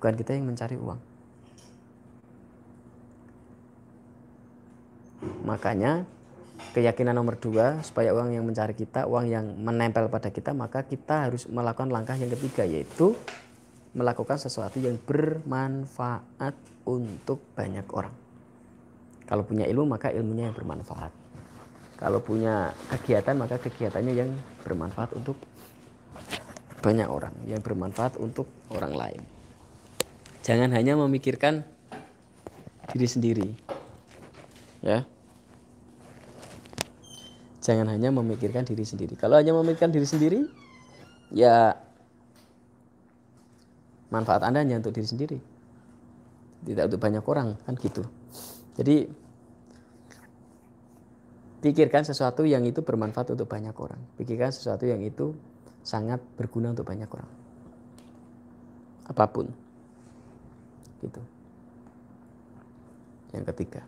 bukan 0.00 0.16
kita 0.16 0.32
yang 0.32 0.48
mencari 0.48 0.80
uang. 0.80 0.96
Makanya 5.44 6.08
keyakinan 6.72 7.12
nomor 7.12 7.36
dua 7.36 7.84
supaya 7.84 8.16
uang 8.16 8.32
yang 8.32 8.48
mencari 8.48 8.72
kita, 8.72 9.04
uang 9.04 9.28
yang 9.28 9.44
menempel 9.60 10.08
pada 10.08 10.32
kita, 10.32 10.56
maka 10.56 10.88
kita 10.88 11.28
harus 11.28 11.44
melakukan 11.52 11.92
langkah 11.92 12.16
yang 12.16 12.32
ketiga 12.32 12.64
yaitu 12.64 13.12
melakukan 13.94 14.38
sesuatu 14.38 14.78
yang 14.78 14.98
bermanfaat 15.02 16.54
untuk 16.86 17.42
banyak 17.58 17.86
orang. 17.90 18.14
Kalau 19.26 19.42
punya 19.46 19.66
ilmu 19.66 19.86
maka 19.86 20.10
ilmunya 20.10 20.50
yang 20.50 20.56
bermanfaat. 20.56 21.12
Kalau 21.98 22.18
punya 22.22 22.72
kegiatan 22.88 23.36
maka 23.36 23.60
kegiatannya 23.60 24.14
yang 24.16 24.30
bermanfaat 24.64 25.14
untuk 25.14 25.36
banyak 26.80 27.06
orang, 27.06 27.34
yang 27.44 27.60
bermanfaat 27.60 28.16
untuk 28.16 28.48
orang 28.72 28.96
lain. 28.96 29.22
Jangan 30.40 30.72
hanya 30.72 30.96
memikirkan 30.96 31.60
diri 32.96 33.06
sendiri. 33.06 33.48
Ya. 34.80 35.04
Jangan 37.60 37.92
hanya 37.92 38.08
memikirkan 38.08 38.64
diri 38.64 38.82
sendiri. 38.88 39.12
Kalau 39.20 39.36
hanya 39.36 39.52
memikirkan 39.52 39.92
diri 39.92 40.08
sendiri, 40.08 40.48
ya 41.28 41.76
manfaat 44.10 44.42
Anda 44.44 44.62
hanya 44.62 44.82
untuk 44.82 44.94
diri 44.94 45.08
sendiri. 45.08 45.38
Tidak 46.60 46.84
untuk 46.92 47.00
banyak 47.00 47.24
orang, 47.24 47.56
kan 47.64 47.74
gitu. 47.80 48.04
Jadi 48.76 49.08
pikirkan 51.64 52.04
sesuatu 52.04 52.44
yang 52.44 52.68
itu 52.68 52.84
bermanfaat 52.84 53.32
untuk 53.32 53.48
banyak 53.48 53.72
orang. 53.72 54.00
Pikirkan 54.20 54.52
sesuatu 54.52 54.84
yang 54.84 55.00
itu 55.00 55.32
sangat 55.80 56.20
berguna 56.36 56.76
untuk 56.76 56.84
banyak 56.84 57.08
orang. 57.08 57.30
Apa 59.08 59.24
pun 59.26 59.48
gitu 61.00 61.20
yang 63.32 63.44
ketiga 63.48 63.80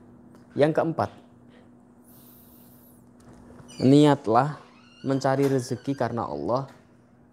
yang 0.56 0.72
keempat 0.72 1.10
niatlah 3.80 4.60
mencari 5.02 5.48
rezeki 5.48 5.92
karena 5.96 6.28
Allah 6.28 6.68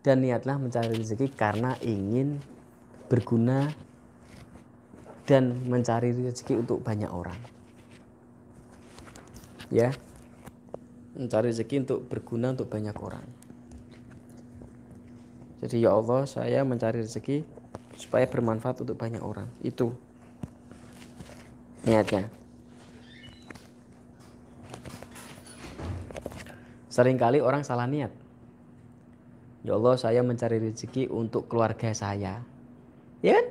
dan 0.01 0.23
niatlah 0.23 0.57
mencari 0.57 0.95
rezeki 0.95 1.27
karena 1.35 1.75
ingin 1.83 2.39
berguna 3.09 3.73
dan 5.25 5.65
mencari 5.65 6.13
rezeki 6.13 6.61
untuk 6.61 6.85
banyak 6.85 7.09
orang 7.09 7.37
ya 9.73 9.91
mencari 11.17 11.51
rezeki 11.51 11.89
untuk 11.89 11.99
berguna 12.07 12.53
untuk 12.53 12.69
banyak 12.71 12.95
orang 13.01 13.25
jadi 15.59 15.75
ya 15.83 15.91
Allah 15.99 16.23
saya 16.23 16.63
mencari 16.63 17.03
rezeki 17.03 17.43
supaya 17.99 18.23
bermanfaat 18.31 18.79
untuk 18.79 18.95
banyak 18.95 19.19
orang. 19.19 19.51
Itu 19.59 19.91
niatnya. 21.83 22.31
Seringkali 26.87 27.43
orang 27.43 27.67
salah 27.67 27.85
niat. 27.85 28.11
Ya 29.67 29.75
Allah, 29.75 29.99
saya 29.99 30.23
mencari 30.23 30.63
rezeki 30.63 31.11
untuk 31.11 31.51
keluarga 31.51 31.91
saya. 31.91 32.39
Ya 33.19 33.39
kan? 33.39 33.47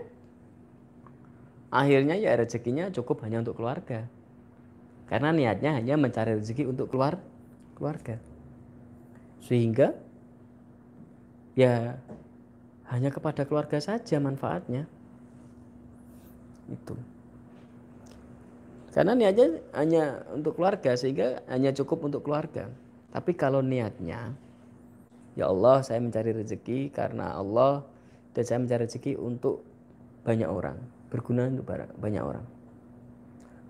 Akhirnya 1.69 2.17
ya 2.17 2.33
rezekinya 2.37 2.89
cukup 2.89 3.25
hanya 3.29 3.45
untuk 3.45 3.61
keluarga. 3.61 4.09
Karena 5.09 5.33
niatnya 5.33 5.77
hanya 5.77 6.01
mencari 6.01 6.37
rezeki 6.37 6.69
untuk 6.69 6.93
keluar 6.93 7.21
keluarga. 7.77 8.17
Sehingga 9.45 9.93
ya 11.59 11.99
hanya 12.89 13.11
kepada 13.11 13.43
keluarga 13.45 13.83
saja 13.83 14.17
manfaatnya 14.23 14.87
itu 16.71 16.95
karena 18.95 19.13
niatnya 19.19 19.47
hanya 19.77 20.05
untuk 20.33 20.55
keluarga 20.55 20.97
sehingga 20.97 21.45
hanya 21.51 21.75
cukup 21.75 22.09
untuk 22.09 22.25
keluarga 22.25 22.71
tapi 23.13 23.35
kalau 23.35 23.59
niatnya 23.59 24.33
ya 25.35 25.45
Allah 25.51 25.85
saya 25.85 25.99
mencari 25.99 26.31
rezeki 26.31 26.95
karena 26.95 27.37
Allah 27.37 27.85
dan 28.39 28.43
saya 28.47 28.63
mencari 28.63 28.87
rezeki 28.87 29.19
untuk 29.19 29.67
banyak 30.23 30.47
orang 30.47 30.79
berguna 31.11 31.51
untuk 31.51 31.67
banyak 31.99 32.23
orang 32.23 32.47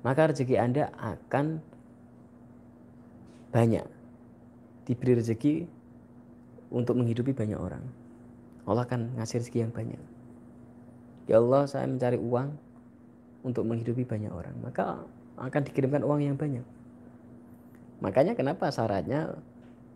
maka 0.05 0.29
rezeki 0.29 0.61
Anda 0.61 0.93
akan 1.01 1.65
banyak 3.49 3.87
diberi 4.85 5.17
rezeki 5.17 5.55
untuk 6.69 7.01
menghidupi 7.01 7.33
banyak 7.33 7.57
orang 7.57 7.81
Allah 8.69 8.85
akan 8.85 9.17
ngasih 9.17 9.41
rezeki 9.41 9.59
yang 9.65 9.73
banyak. 9.73 10.03
Ya 11.25 11.41
Allah, 11.41 11.65
saya 11.65 11.89
mencari 11.89 12.21
uang 12.21 12.53
untuk 13.41 13.65
menghidupi 13.65 14.05
banyak 14.05 14.29
orang. 14.29 14.53
Maka 14.61 15.01
akan 15.41 15.63
dikirimkan 15.65 16.05
uang 16.05 16.21
yang 16.21 16.37
banyak. 16.37 16.65
Makanya 18.05 18.37
kenapa 18.37 18.69
syaratnya 18.69 19.41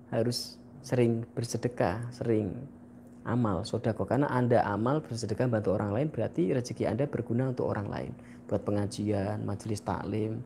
harus 0.09 0.57
sering 0.81 1.29
bersedekah, 1.37 2.00
sering 2.17 2.57
amal, 3.26 3.62
sodako. 3.67 4.07
Karena 4.07 4.31
Anda 4.31 4.62
amal 4.67 5.02
bersedekah 5.02 5.50
bantu 5.50 5.75
orang 5.75 5.95
lain 5.95 6.09
berarti 6.11 6.52
rezeki 6.52 6.88
Anda 6.88 7.05
berguna 7.07 7.50
untuk 7.50 7.71
orang 7.71 7.88
lain. 7.91 8.12
Buat 8.47 8.62
pengajian, 8.67 9.43
majelis 9.47 9.81
taklim, 9.81 10.43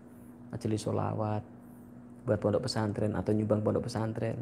majelis 0.52 0.84
sholawat, 0.84 1.42
buat 2.26 2.38
pondok 2.38 2.68
pesantren 2.68 3.14
atau 3.14 3.30
nyumbang 3.34 3.62
pondok 3.64 3.88
pesantren 3.88 4.38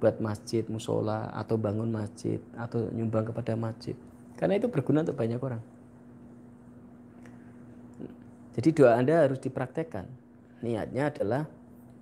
buat 0.00 0.16
masjid, 0.18 0.64
musola, 0.66 1.28
atau 1.36 1.60
bangun 1.60 1.92
masjid, 1.92 2.40
atau 2.56 2.88
nyumbang 2.88 3.28
kepada 3.28 3.52
masjid. 3.52 3.92
Karena 4.40 4.56
itu 4.56 4.72
berguna 4.72 5.04
untuk 5.04 5.20
banyak 5.20 5.36
orang. 5.36 5.60
Jadi 8.56 8.68
doa 8.72 8.96
Anda 8.96 9.28
harus 9.28 9.38
dipraktekkan. 9.44 10.08
Niatnya 10.64 11.12
adalah 11.12 11.44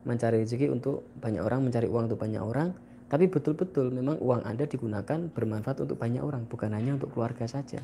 mencari 0.06 0.46
rezeki 0.46 0.70
untuk 0.70 1.10
banyak 1.18 1.42
orang, 1.42 1.66
mencari 1.66 1.90
uang 1.90 2.06
untuk 2.08 2.22
banyak 2.22 2.38
orang, 2.40 2.70
tapi 3.08 3.24
betul-betul 3.26 3.88
memang 3.88 4.20
uang 4.20 4.44
Anda 4.44 4.68
digunakan 4.68 5.32
bermanfaat 5.32 5.80
untuk 5.84 5.96
banyak 5.96 6.20
orang, 6.20 6.44
bukan 6.44 6.72
hanya 6.76 7.00
untuk 7.00 7.12
keluarga 7.16 7.48
saja. 7.48 7.80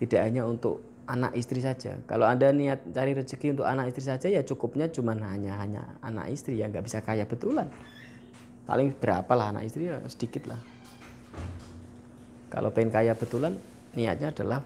Tidak 0.00 0.20
hanya 0.20 0.48
untuk 0.48 0.80
anak 1.04 1.36
istri 1.36 1.60
saja. 1.60 2.00
Kalau 2.08 2.24
Anda 2.24 2.50
niat 2.50 2.88
cari 2.96 3.12
rezeki 3.12 3.52
untuk 3.56 3.68
anak 3.68 3.92
istri 3.92 4.08
saja 4.08 4.32
ya 4.32 4.40
cukupnya 4.40 4.88
cuma 4.88 5.12
hanya 5.12 5.60
hanya 5.60 5.84
anak 6.00 6.32
istri 6.32 6.56
yang 6.56 6.72
nggak 6.72 6.88
bisa 6.88 7.04
kaya 7.04 7.28
betulan 7.28 7.68
paling 8.64 8.96
berapa 8.96 9.32
lah 9.36 9.52
anak 9.52 9.68
istri 9.68 9.92
ya 9.92 10.00
sedikit 10.08 10.48
lah 10.48 10.60
kalau 12.48 12.72
pengen 12.72 12.92
kaya 12.92 13.12
betulan 13.12 13.60
niatnya 13.92 14.32
adalah 14.32 14.64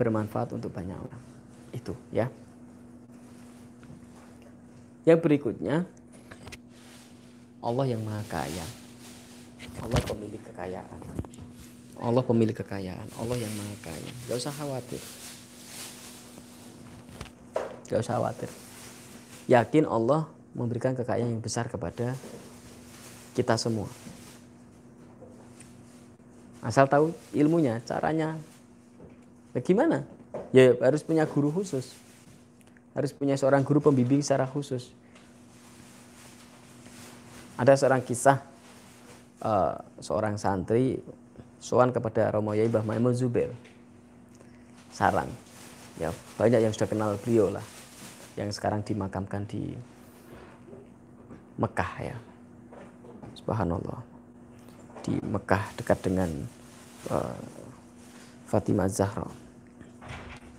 bermanfaat 0.00 0.56
untuk 0.56 0.72
banyak 0.72 0.96
orang 0.96 1.22
itu 1.76 1.92
ya 2.08 2.32
yang 5.04 5.20
berikutnya 5.20 5.84
Allah 7.62 7.86
yang 7.86 8.02
maha 8.02 8.22
kaya 8.26 8.66
Allah 9.78 10.00
pemilik 10.02 10.42
kekayaan 10.52 11.00
Allah 12.02 12.22
pemilik 12.26 12.56
kekayaan 12.58 13.08
Allah 13.16 13.36
yang 13.38 13.52
maha 13.54 13.74
kaya 13.86 14.10
gak 14.26 14.36
usah 14.36 14.52
khawatir 14.52 15.02
gak 17.88 18.00
usah 18.02 18.18
khawatir 18.18 18.50
yakin 19.46 19.86
Allah 19.86 20.26
memberikan 20.52 20.92
kekayaan 20.92 21.38
yang 21.38 21.42
besar 21.42 21.68
kepada 21.68 22.12
kita 23.32 23.56
semua. 23.56 23.88
Asal 26.62 26.86
tahu 26.86 27.10
ilmunya, 27.34 27.82
caranya. 27.82 28.38
Bagaimana? 29.50 30.06
Ya 30.54 30.76
harus 30.78 31.02
punya 31.02 31.26
guru 31.26 31.50
khusus. 31.50 31.96
Harus 32.92 33.10
punya 33.10 33.34
seorang 33.34 33.64
guru 33.64 33.80
pembimbing 33.82 34.20
secara 34.20 34.46
khusus. 34.46 34.92
Ada 37.62 37.78
seorang 37.78 38.02
kisah 38.02 38.42
uh, 39.46 39.78
seorang 40.02 40.34
santri 40.34 40.98
soan 41.62 41.94
kepada 41.94 42.34
Romo 42.34 42.58
Yai 42.58 42.66
Mbah 42.66 42.82
Maimun 42.82 43.14
Zubair. 43.14 43.54
Sarang. 44.90 45.30
Ya, 45.94 46.10
banyak 46.34 46.58
yang 46.58 46.74
sudah 46.74 46.90
kenal 46.90 47.14
beliau 47.22 47.54
lah. 47.54 47.62
Yang 48.34 48.58
sekarang 48.58 48.82
dimakamkan 48.82 49.46
di 49.46 49.78
Mekah 51.54 51.92
ya. 52.02 52.16
Subhanallah. 53.38 54.02
Di 55.06 55.22
Mekah 55.22 55.62
dekat 55.78 56.02
dengan 56.02 56.30
uh, 57.14 57.38
Fatimah 58.50 58.90
Zahra 58.90 59.30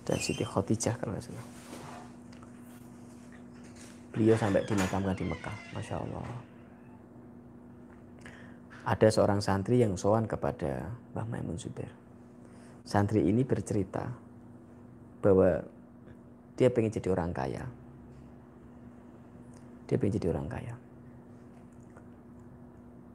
dan 0.08 0.16
Siti 0.24 0.40
Khadijah 0.40 0.96
kalau 0.96 1.20
nggak. 1.20 1.48
Beliau 4.16 4.40
sampai 4.40 4.64
dimakamkan 4.64 5.12
di 5.12 5.26
Mekah, 5.28 5.56
masya 5.76 6.00
Allah. 6.00 6.53
Ada 8.84 9.08
seorang 9.08 9.40
santri 9.40 9.80
yang 9.80 9.96
sowan 9.96 10.28
kepada 10.28 10.92
Mbah 11.16 11.24
Maimun 11.24 11.56
Zubair. 11.56 11.88
Santri 12.84 13.24
ini 13.24 13.40
bercerita 13.40 14.12
bahwa 15.24 15.64
dia 16.60 16.68
pengen 16.68 16.92
jadi 16.92 17.08
orang 17.16 17.32
kaya. 17.32 17.64
Dia 19.88 19.96
pengen 19.96 20.20
jadi 20.20 20.28
orang 20.36 20.48
kaya. 20.52 20.74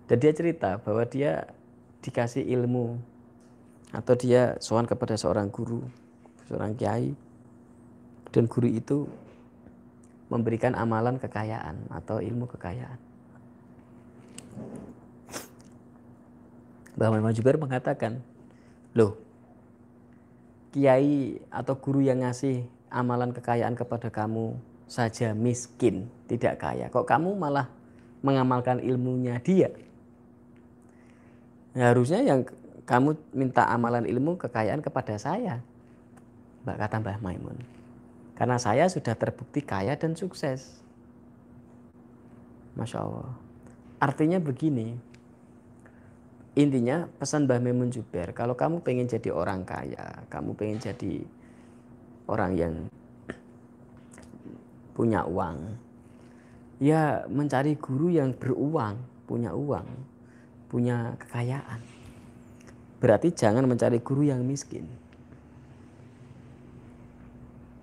Dan 0.10 0.18
dia 0.18 0.34
cerita 0.34 0.82
bahwa 0.82 1.06
dia 1.06 1.54
dikasih 2.02 2.50
ilmu 2.50 2.98
atau 3.94 4.18
dia 4.18 4.58
sowan 4.58 4.90
kepada 4.90 5.14
seorang 5.14 5.54
guru, 5.54 5.86
seorang 6.50 6.74
kiai, 6.74 7.14
dan 8.34 8.50
guru 8.50 8.74
itu 8.74 9.06
memberikan 10.34 10.74
amalan 10.74 11.22
kekayaan 11.22 11.90
atau 11.94 12.22
ilmu 12.22 12.50
kekayaan. 12.50 12.98
Mbah 17.00 17.16
Muhammad 17.16 17.32
Jubair 17.32 17.56
mengatakan, 17.56 18.20
loh, 18.92 19.16
kiai 20.76 21.40
atau 21.48 21.80
guru 21.80 22.04
yang 22.04 22.20
ngasih 22.28 22.68
amalan 22.92 23.32
kekayaan 23.32 23.72
kepada 23.72 24.12
kamu 24.12 24.60
saja 24.84 25.32
miskin, 25.32 26.12
tidak 26.28 26.60
kaya. 26.60 26.92
Kok 26.92 27.08
kamu 27.08 27.40
malah 27.40 27.72
mengamalkan 28.20 28.84
ilmunya 28.84 29.40
dia? 29.40 29.72
Ya, 31.72 31.96
harusnya 31.96 32.20
yang 32.20 32.44
kamu 32.84 33.16
minta 33.32 33.64
amalan 33.72 34.04
ilmu 34.04 34.36
kekayaan 34.36 34.84
kepada 34.84 35.16
saya. 35.16 35.64
Mbak 36.68 36.78
kata 36.84 36.96
Mbah 37.00 37.18
Maimun. 37.24 37.64
Karena 38.36 38.60
saya 38.60 38.92
sudah 38.92 39.16
terbukti 39.16 39.64
kaya 39.64 39.96
dan 39.96 40.20
sukses. 40.20 40.84
Masya 42.76 43.08
Allah. 43.08 43.32
Artinya 44.04 44.44
begini. 44.44 45.00
Intinya 46.60 47.08
pesan 47.08 47.48
Mbah 47.48 47.64
Maimun 47.64 47.88
Juber. 47.88 48.36
Kalau 48.36 48.60
kamu 48.60 48.84
pengen 48.84 49.08
jadi 49.08 49.32
orang 49.32 49.64
kaya. 49.64 50.28
Kamu 50.28 50.60
pengen 50.60 50.84
jadi 50.84 51.24
orang 52.28 52.52
yang 52.60 52.74
punya 54.92 55.24
uang. 55.24 55.80
Ya 56.84 57.24
mencari 57.32 57.80
guru 57.80 58.12
yang 58.12 58.36
beruang. 58.36 59.00
Punya 59.24 59.56
uang 59.56 59.88
punya 60.70 61.18
kekayaan. 61.18 61.82
Berarti 63.02 63.34
jangan 63.34 63.66
mencari 63.66 63.98
guru 64.00 64.30
yang 64.30 64.46
miskin. 64.46 64.86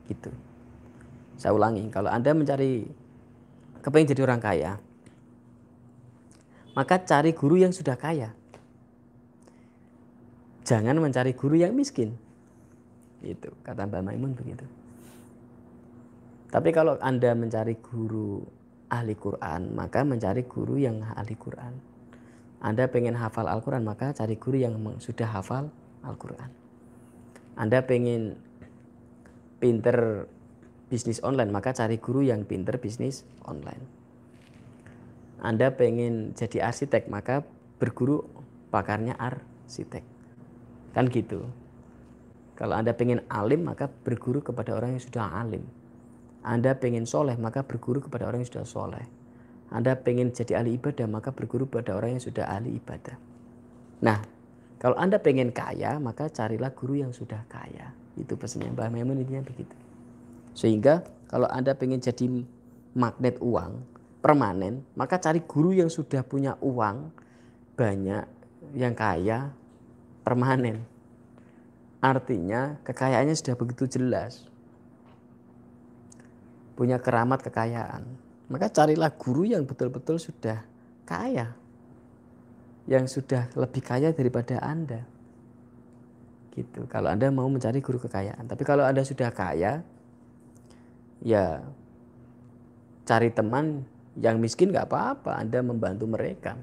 Gitu. 0.06 0.30
Saya 1.34 1.52
ulangi, 1.52 1.90
kalau 1.90 2.08
Anda 2.08 2.30
mencari 2.32 2.86
kepengen 3.82 4.14
jadi 4.14 4.22
orang 4.22 4.40
kaya, 4.40 4.72
maka 6.78 7.02
cari 7.02 7.34
guru 7.34 7.58
yang 7.58 7.74
sudah 7.74 7.98
kaya. 7.98 8.30
Jangan 10.66 10.98
mencari 10.98 11.32
guru 11.38 11.54
yang 11.62 11.78
miskin. 11.78 12.18
Itu 13.22 13.54
kata 13.62 13.86
Mbak 13.86 14.02
Maimun 14.02 14.34
begitu. 14.34 14.66
Tapi 16.50 16.74
kalau 16.74 16.98
Anda 16.98 17.38
mencari 17.38 17.78
guru 17.78 18.42
ahli 18.90 19.14
Quran, 19.14 19.74
maka 19.78 20.02
mencari 20.02 20.42
guru 20.42 20.74
yang 20.74 21.06
ahli 21.06 21.38
Quran. 21.38 21.74
Anda 22.58 22.90
pengen 22.90 23.14
hafal 23.14 23.46
Al-Quran 23.46 23.84
maka 23.84 24.10
cari 24.16 24.34
guru 24.40 24.58
yang 24.58 24.74
sudah 24.98 25.28
hafal 25.28 25.70
Al-Quran. 26.02 26.50
Anda 27.54 27.84
pengen 27.84 28.40
pinter 29.62 30.26
bisnis 30.90 31.22
online 31.22 31.52
maka 31.52 31.76
cari 31.76 32.00
guru 32.00 32.24
yang 32.24 32.42
pinter 32.48 32.80
bisnis 32.80 33.22
online. 33.44 33.84
Anda 35.38 35.70
pengen 35.76 36.32
jadi 36.32 36.72
arsitek 36.72 37.12
maka 37.12 37.44
berguru 37.76 38.24
pakarnya 38.72 39.14
arsitek. 39.20 40.15
Kan 40.96 41.12
gitu. 41.12 41.44
Kalau 42.56 42.72
Anda 42.72 42.96
pengen 42.96 43.20
alim 43.28 43.68
maka 43.68 43.92
berguru 43.92 44.40
kepada 44.40 44.72
orang 44.72 44.96
yang 44.96 45.04
sudah 45.04 45.28
alim. 45.28 45.60
Anda 46.40 46.72
pengen 46.72 47.04
soleh 47.04 47.36
maka 47.36 47.60
berguru 47.60 48.00
kepada 48.00 48.24
orang 48.24 48.40
yang 48.40 48.48
sudah 48.48 48.64
soleh. 48.64 49.04
Anda 49.68 49.98
pengen 49.98 50.30
jadi 50.30 50.62
ahli 50.62 50.78
ibadah, 50.78 51.10
maka 51.10 51.34
berguru 51.34 51.66
pada 51.66 51.98
orang 51.98 52.18
yang 52.18 52.22
sudah 52.22 52.46
ahli 52.46 52.78
ibadah. 52.78 53.18
Nah, 53.98 54.22
kalau 54.78 54.94
Anda 54.94 55.18
pengen 55.18 55.50
kaya, 55.50 55.98
maka 55.98 56.30
carilah 56.30 56.70
guru 56.70 57.02
yang 57.02 57.10
sudah 57.10 57.42
kaya. 57.50 57.90
Itu 58.14 58.38
pesannya 58.38 58.70
Mbah 58.70 58.92
Maimun 58.94 59.26
intinya 59.26 59.42
begitu. 59.42 59.74
Sehingga 60.54 61.02
kalau 61.26 61.50
Anda 61.50 61.74
pengen 61.74 61.98
jadi 61.98 62.46
magnet 62.94 63.42
uang 63.42 63.82
permanen, 64.22 64.86
maka 64.94 65.18
cari 65.18 65.42
guru 65.42 65.74
yang 65.74 65.90
sudah 65.90 66.22
punya 66.22 66.54
uang 66.62 67.10
banyak, 67.74 68.24
yang 68.78 68.94
kaya, 68.94 69.50
permanen. 70.26 70.82
Artinya 72.02 72.82
kekayaannya 72.82 73.38
sudah 73.38 73.54
begitu 73.54 73.86
jelas. 73.86 74.42
Punya 76.74 76.98
keramat 76.98 77.46
kekayaan 77.46 78.26
maka 78.46 78.70
carilah 78.70 79.10
guru 79.10 79.42
yang 79.42 79.66
betul-betul 79.66 80.22
sudah 80.22 80.62
kaya. 81.02 81.50
Yang 82.86 83.18
sudah 83.18 83.50
lebih 83.58 83.82
kaya 83.82 84.14
daripada 84.14 84.62
Anda. 84.62 85.02
Gitu. 86.54 86.86
Kalau 86.86 87.10
Anda 87.10 87.26
mau 87.34 87.50
mencari 87.50 87.82
guru 87.82 87.98
kekayaan. 87.98 88.46
Tapi 88.46 88.62
kalau 88.62 88.86
Anda 88.86 89.02
sudah 89.02 89.34
kaya, 89.34 89.82
ya 91.26 91.66
cari 93.02 93.34
teman 93.34 93.82
yang 94.14 94.38
miskin 94.38 94.70
nggak 94.70 94.86
apa-apa. 94.86 95.42
Anda 95.42 95.66
membantu 95.66 96.06
mereka. 96.06 96.54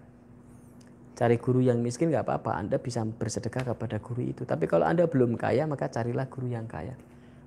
Cari 1.13 1.37
guru 1.37 1.61
yang 1.61 1.77
miskin 1.77 2.09
nggak 2.09 2.25
apa-apa. 2.25 2.57
Anda 2.57 2.81
bisa 2.81 3.05
bersedekah 3.05 3.73
kepada 3.73 4.01
guru 4.01 4.25
itu. 4.25 4.43
Tapi 4.49 4.65
kalau 4.65 4.89
Anda 4.89 5.05
belum 5.05 5.37
kaya, 5.37 5.69
maka 5.69 5.85
carilah 5.85 6.25
guru 6.25 6.49
yang 6.49 6.65
kaya. 6.65 6.97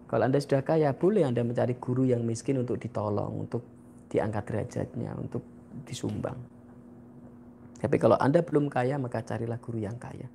Kalau 0.06 0.22
Anda 0.22 0.38
sudah 0.38 0.62
kaya, 0.62 0.94
boleh 0.94 1.26
Anda 1.26 1.42
mencari 1.42 1.74
guru 1.82 2.06
yang 2.06 2.22
miskin 2.22 2.62
untuk 2.62 2.78
ditolong, 2.78 3.42
untuk 3.42 3.66
diangkat 4.06 4.44
derajatnya 4.46 5.18
untuk 5.18 5.42
disumbang. 5.82 6.38
Tapi 7.76 7.96
kalau 8.00 8.16
Anda 8.16 8.40
belum 8.40 8.72
kaya 8.72 8.96
maka 8.96 9.20
carilah 9.20 9.60
guru 9.60 9.82
yang 9.82 9.98
kaya. 10.00 10.30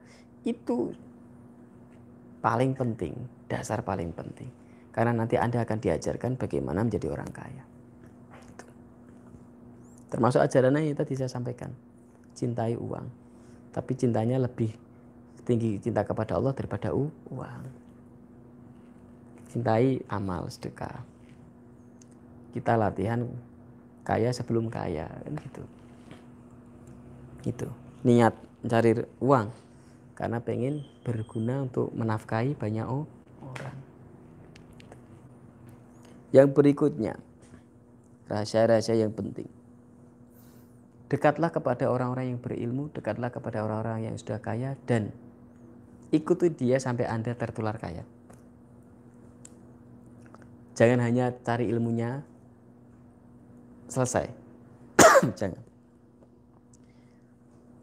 Itu 0.45 0.93
paling 2.43 2.75
penting, 2.77 3.15
dasar 3.49 3.81
paling 3.81 4.13
penting. 4.13 4.49
Karena 4.91 5.15
nanti 5.15 5.39
Anda 5.39 5.63
akan 5.63 5.79
diajarkan 5.79 6.35
bagaimana 6.35 6.83
menjadi 6.83 7.07
orang 7.09 7.31
kaya. 7.31 7.63
Termasuk 10.11 10.43
ajarannya 10.43 10.91
yang 10.91 10.99
tadi 10.99 11.15
saya 11.15 11.31
sampaikan. 11.31 11.71
Cintai 12.35 12.75
uang. 12.75 13.20
Tapi 13.71 13.91
cintanya 13.95 14.35
lebih 14.35 14.75
tinggi 15.47 15.79
cinta 15.79 16.03
kepada 16.03 16.35
Allah 16.35 16.51
daripada 16.51 16.91
uang. 16.91 17.63
Cintai 19.51 20.03
amal 20.11 20.47
sedekah. 20.51 21.03
Kita 22.51 22.75
latihan 22.75 23.23
kaya 24.03 24.31
sebelum 24.35 24.67
kaya 24.67 25.07
kan 25.07 25.33
gitu. 25.39 25.63
Itu. 27.47 27.67
Niat 28.03 28.35
mencari 28.63 28.91
uang. 29.23 29.47
Karena 30.15 30.37
pengen 30.43 30.83
berguna 31.01 31.65
untuk 31.65 31.89
menafkahi 31.95 32.53
banyak 32.59 32.85
orang. 32.85 33.77
Yang 36.31 36.47
berikutnya 36.55 37.19
rahasia-rahasia 38.31 38.95
yang 38.95 39.11
penting 39.11 39.60
dekatlah 41.11 41.51
kepada 41.51 41.91
orang-orang 41.91 42.31
yang 42.31 42.39
berilmu 42.39 42.87
dekatlah 42.95 43.27
kepada 43.27 43.67
orang-orang 43.67 44.07
yang 44.07 44.15
sudah 44.15 44.39
kaya 44.39 44.79
dan 44.87 45.11
ikuti 46.15 46.47
dia 46.47 46.79
sampai 46.79 47.03
anda 47.03 47.35
tertular 47.35 47.75
kaya 47.75 48.07
jangan 50.79 51.03
hanya 51.03 51.35
cari 51.43 51.67
ilmunya 51.67 52.23
selesai. 53.91 54.31
Jangan. 55.39 55.61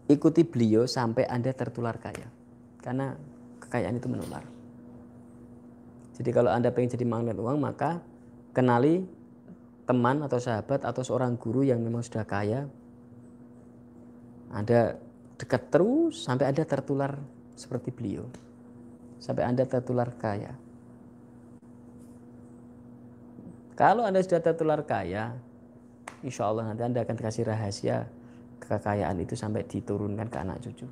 Ikuti 0.09 0.41
beliau 0.49 0.89
sampai 0.89 1.29
Anda 1.29 1.53
tertular 1.53 2.01
kaya. 2.01 2.33
Karena 2.81 3.13
kekayaan 3.61 4.01
itu 4.01 4.09
menular. 4.09 4.41
Jadi 6.17 6.31
kalau 6.33 6.49
Anda 6.49 6.73
pengen 6.73 6.97
jadi 6.97 7.05
magnet 7.05 7.37
uang 7.37 7.61
maka 7.61 8.01
kenali 8.57 9.05
teman 9.85 10.25
atau 10.25 10.41
sahabat 10.41 10.83
atau 10.83 11.05
seorang 11.05 11.37
guru 11.37 11.69
yang 11.69 11.85
memang 11.85 12.01
sudah 12.01 12.25
kaya. 12.25 12.65
Anda 14.49 14.97
dekat 15.37 15.69
terus 15.69 16.25
sampai 16.25 16.51
Anda 16.51 16.65
tertular 16.65 17.17
seperti 17.55 17.93
beliau. 17.93 18.25
Sampai 19.19 19.45
Anda 19.45 19.67
tertular 19.67 20.15
kaya. 20.15 20.55
Kalau 23.79 24.03
Anda 24.03 24.23
sudah 24.23 24.43
tertular 24.43 24.83
kaya, 24.83 25.39
insya 26.27 26.51
Allah 26.51 26.67
nanti 26.71 26.83
Anda 26.83 27.07
akan 27.07 27.15
dikasih 27.15 27.47
rahasia 27.47 28.11
kekayaan 28.59 29.23
itu 29.23 29.39
sampai 29.39 29.63
diturunkan 29.65 30.27
ke 30.27 30.39
anak 30.39 30.59
cucu. 30.67 30.87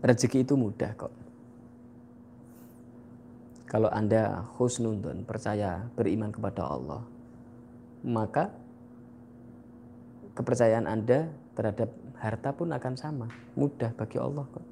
Rezeki 0.00 0.48
itu 0.48 0.56
mudah 0.56 0.96
kok. 0.96 1.12
Kalau 3.68 3.92
Anda 3.92 4.48
husnudun, 4.58 5.22
percaya, 5.28 5.84
beriman 5.94 6.32
kepada 6.32 6.66
Allah, 6.66 7.04
maka 8.02 8.50
kepercayaan 10.34 10.86
Anda 10.86 11.30
terhadap 11.56 11.90
harta 12.20 12.52
pun 12.52 12.70
akan 12.72 12.94
sama. 12.96 13.26
Mudah 13.56 13.92
bagi 13.96 14.18
Allah 14.20 14.44
kok. 14.48 14.64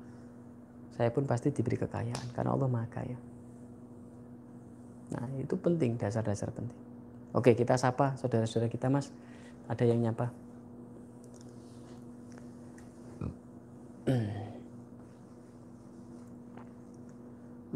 Saya 0.95 1.11
pun 1.15 1.25
pasti 1.25 1.55
diberi 1.55 1.79
kekayaan 1.79 2.35
karena 2.35 2.51
Allah 2.53 2.69
Maha 2.69 2.89
Kaya. 2.91 3.19
Nah, 5.09 5.25
itu 5.41 5.57
penting, 5.57 5.97
dasar-dasar 5.97 6.53
penting. 6.53 6.77
Oke, 7.33 7.57
kita 7.57 7.79
sapa 7.81 8.17
saudara-saudara 8.21 8.69
kita, 8.69 8.91
Mas. 8.93 9.09
Ada 9.69 9.85
yang 9.89 10.01
nyapa? 10.01 10.33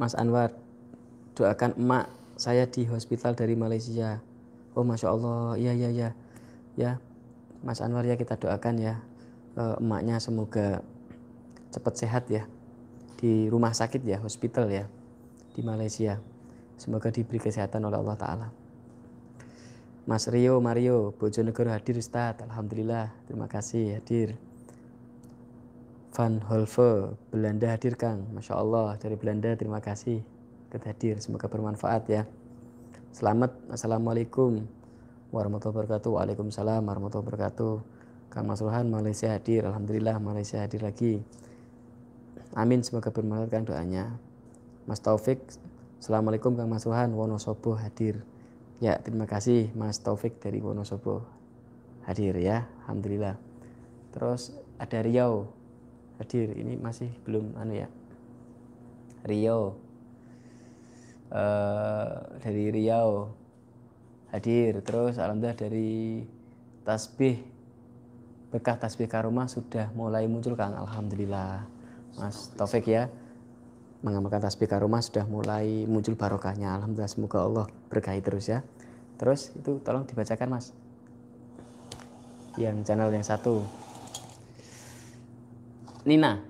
Mas 0.00 0.16
Anwar, 0.16 0.56
doakan 1.36 1.76
emak 1.76 2.08
saya 2.40 2.64
di 2.64 2.88
hospital 2.88 3.36
dari 3.36 3.52
Malaysia. 3.56 4.24
Oh, 4.72 4.84
masya 4.88 5.12
Allah, 5.12 5.52
iya 5.60 5.76
iya 5.76 5.92
iya, 5.92 6.16
ya, 6.80 6.96
Mas 7.62 7.78
Anwar 7.78 8.02
ya 8.02 8.18
kita 8.18 8.34
doakan 8.38 8.74
ya. 8.78 8.94
Eh, 9.54 9.76
emaknya 9.78 10.18
semoga 10.18 10.82
cepat 11.70 11.94
sehat 11.94 12.24
ya. 12.28 12.44
Di 13.22 13.46
rumah 13.46 13.70
sakit 13.70 14.02
ya, 14.02 14.18
hospital 14.18 14.66
ya 14.68 14.84
di 15.54 15.62
Malaysia. 15.62 16.18
Semoga 16.74 17.14
diberi 17.14 17.38
kesehatan 17.38 17.86
oleh 17.86 17.98
Allah 18.02 18.18
Ta'ala. 18.18 18.48
Mas 20.02 20.26
Rio 20.26 20.58
Mario 20.58 21.14
Bojonegoro 21.14 21.70
hadir 21.70 21.94
Ustaz. 21.94 22.42
Alhamdulillah 22.42 23.14
terima 23.30 23.46
kasih 23.46 24.02
hadir. 24.02 24.34
Van 26.12 26.42
Holve 26.50 27.14
Belanda 27.30 27.70
hadir 27.70 27.94
Kang. 27.94 28.26
Masya 28.34 28.58
Allah 28.58 28.98
dari 28.98 29.14
Belanda 29.14 29.54
terima 29.54 29.78
kasih. 29.78 30.18
Ikut 30.72 30.82
hadir 30.82 31.22
semoga 31.22 31.46
bermanfaat 31.46 32.02
ya. 32.10 32.26
Selamat 33.14 33.54
Assalamualaikum 33.70 34.66
warahmatullahi 35.32 35.88
wabarakatuh. 35.88 36.10
Waalaikumsalam 36.12 36.84
warahmatullahi 36.84 37.24
wabarakatuh. 37.24 37.74
Kang 38.28 38.44
Mas 38.44 38.60
Rohan 38.60 38.86
Malaysia 38.92 39.32
hadir. 39.32 39.64
Alhamdulillah 39.64 40.20
Malaysia 40.20 40.60
hadir 40.60 40.84
lagi. 40.84 41.24
Amin 42.52 42.84
semoga 42.84 43.08
bermanfaat 43.08 43.48
Kang 43.48 43.64
doanya. 43.64 44.12
Mas 44.84 45.00
Taufik 45.00 45.40
Assalamualaikum 46.02 46.52
Kang 46.52 46.68
Mas 46.68 46.84
Rohan. 46.84 47.16
Wonosobo 47.16 47.80
hadir. 47.80 48.20
Ya, 48.82 49.00
terima 49.00 49.24
kasih 49.24 49.72
Mas 49.72 50.02
Taufik 50.04 50.36
dari 50.42 50.60
Wonosobo 50.60 51.24
hadir 52.02 52.34
ya, 52.42 52.66
alhamdulillah. 52.84 53.38
Terus 54.10 54.50
ada 54.76 54.98
Riau 55.00 55.48
hadir, 56.18 56.52
ini 56.58 56.74
masih 56.74 57.08
belum 57.22 57.54
anu 57.54 57.86
ya. 57.86 57.88
Riau. 59.22 59.78
Uh, 61.32 62.20
dari 62.44 62.68
Riau 62.74 63.32
hadir, 64.32 64.80
terus 64.80 65.20
alhamdulillah 65.20 65.58
dari 65.60 66.24
tasbih 66.82 67.44
berkah 68.48 68.76
tasbih 68.76 69.08
karomah 69.08 69.48
sudah 69.48 69.92
mulai 69.92 70.28
muncul 70.28 70.56
Kang, 70.56 70.76
alhamdulillah. 70.76 71.64
Mas 72.12 72.52
Taufik 72.52 72.88
ya 72.88 73.08
mengamalkan 74.02 74.42
tasbih 74.42 74.66
karomah 74.66 75.00
sudah 75.00 75.24
mulai 75.24 75.86
muncul 75.86 76.18
barokahnya. 76.18 76.74
Alhamdulillah 76.76 77.08
semoga 77.08 77.38
Allah 77.46 77.66
berkahi 77.88 78.20
terus 78.20 78.50
ya. 78.50 78.60
Terus 79.16 79.54
itu 79.54 79.78
tolong 79.80 80.04
dibacakan 80.04 80.58
mas. 80.58 80.74
Yang 82.58 82.82
channel 82.84 83.08
yang 83.14 83.24
satu. 83.24 83.62
Nina. 86.02 86.42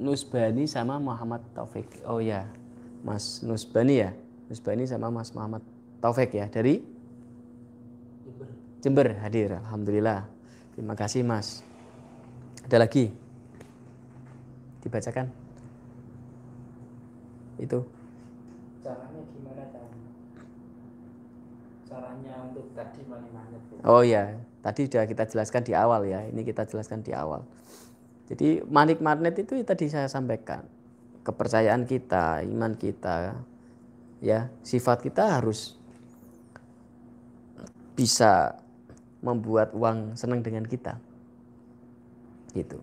Nusbani 0.00 0.64
sama 0.64 0.96
Muhammad 0.96 1.44
Taufik. 1.52 1.86
Oh 2.08 2.24
ya, 2.24 2.48
Mas 3.04 3.44
Nusbani 3.44 4.00
ya. 4.00 4.10
Nusbani 4.50 4.84
sama 4.84 5.08
Mas 5.14 5.30
Muhammad 5.32 5.62
Taufik 6.02 6.34
ya 6.34 6.50
dari 6.50 6.82
Jember. 8.26 8.48
Jember 8.82 9.08
hadir. 9.22 9.50
Alhamdulillah. 9.62 10.26
Terima 10.74 10.98
kasih 10.98 11.22
Mas. 11.22 11.62
Ada 12.66 12.82
lagi? 12.82 13.30
dibacakan 14.80 15.28
itu 17.60 17.78
caranya 18.80 19.20
gimana 19.36 19.62
caranya 19.68 20.08
caranya 21.84 22.34
untuk 22.48 22.66
tadi 22.72 23.00
money 23.04 23.28
magnet 23.28 23.62
oh 23.84 24.00
ya 24.00 24.32
tadi 24.64 24.80
sudah 24.88 25.04
kita 25.04 25.24
jelaskan 25.28 25.62
di 25.68 25.72
awal 25.76 26.08
ya 26.08 26.24
ini 26.24 26.40
kita 26.40 26.64
jelaskan 26.64 27.04
di 27.04 27.12
awal 27.12 27.44
jadi 28.32 28.64
manik 28.64 29.04
magnet 29.04 29.36
itu 29.36 29.60
tadi 29.60 29.92
saya 29.92 30.08
sampaikan 30.08 30.64
kepercayaan 31.20 31.84
kita 31.84 32.40
iman 32.48 32.72
kita 32.80 33.36
ya 34.20 34.52
sifat 34.62 35.04
kita 35.04 35.40
harus 35.40 35.76
bisa 37.96 38.56
membuat 39.20 39.72
uang 39.76 40.16
senang 40.16 40.40
dengan 40.40 40.64
kita 40.64 40.96
gitu 42.56 42.80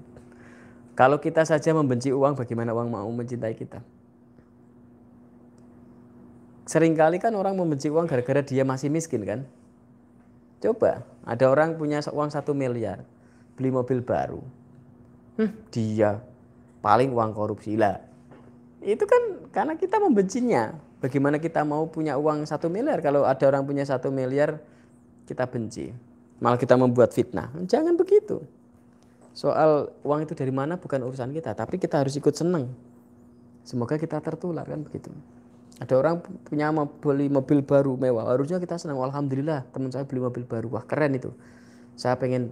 kalau 0.98 1.22
kita 1.22 1.46
saja 1.46 1.78
membenci 1.78 2.10
uang, 2.10 2.34
bagaimana 2.34 2.74
uang 2.74 2.90
mau 2.90 3.06
mencintai 3.14 3.54
kita? 3.54 3.86
Seringkali 6.66 7.22
kan 7.22 7.38
orang 7.38 7.54
membenci 7.54 7.86
uang 7.86 8.10
gara-gara 8.10 8.42
dia 8.42 8.66
masih 8.66 8.90
miskin 8.90 9.22
kan? 9.22 9.46
Coba, 10.58 11.06
ada 11.22 11.46
orang 11.54 11.78
punya 11.78 12.02
uang 12.10 12.34
satu 12.34 12.58
miliar, 12.58 13.06
beli 13.54 13.70
mobil 13.70 14.02
baru. 14.02 14.42
Hmm, 15.38 15.54
dia 15.70 16.18
paling 16.82 17.14
uang 17.14 17.30
korupsi 17.30 17.78
lah. 17.78 18.02
Itu 18.82 19.06
kan 19.06 19.54
karena 19.54 19.78
kita 19.78 20.02
membencinya. 20.02 20.82
Bagaimana 20.98 21.38
kita 21.38 21.62
mau 21.62 21.86
punya 21.90 22.18
uang 22.18 22.50
satu 22.50 22.68
miliar 22.74 23.02
kalau 23.06 23.24
ada 23.26 23.46
orang 23.46 23.64
punya 23.64 23.86
satu 23.86 24.10
miliar 24.10 24.58
kita 25.30 25.46
benci. 25.46 25.94
Malah 26.42 26.58
kita 26.58 26.74
membuat 26.74 27.14
fitnah. 27.14 27.54
Jangan 27.66 27.94
begitu 27.98 28.42
soal 29.38 29.94
uang 30.02 30.26
itu 30.26 30.34
dari 30.34 30.50
mana 30.50 30.82
bukan 30.82 30.98
urusan 31.06 31.30
kita, 31.30 31.54
tapi 31.54 31.78
kita 31.78 32.02
harus 32.02 32.18
ikut 32.18 32.34
seneng. 32.34 32.74
Semoga 33.62 34.02
kita 34.02 34.18
tertular 34.18 34.66
kan 34.66 34.82
begitu. 34.82 35.14
Ada 35.78 35.94
orang 35.94 36.26
punya 36.42 36.74
beli 36.74 37.30
mobil 37.30 37.62
baru 37.62 37.94
mewah, 37.94 38.34
harusnya 38.34 38.58
kita 38.58 38.82
senang. 38.82 38.98
Alhamdulillah 38.98 39.70
teman 39.70 39.94
saya 39.94 40.10
beli 40.10 40.26
mobil 40.26 40.42
baru, 40.42 40.74
wah 40.74 40.82
keren 40.82 41.22
itu. 41.22 41.30
Saya 41.94 42.18
pengen 42.18 42.50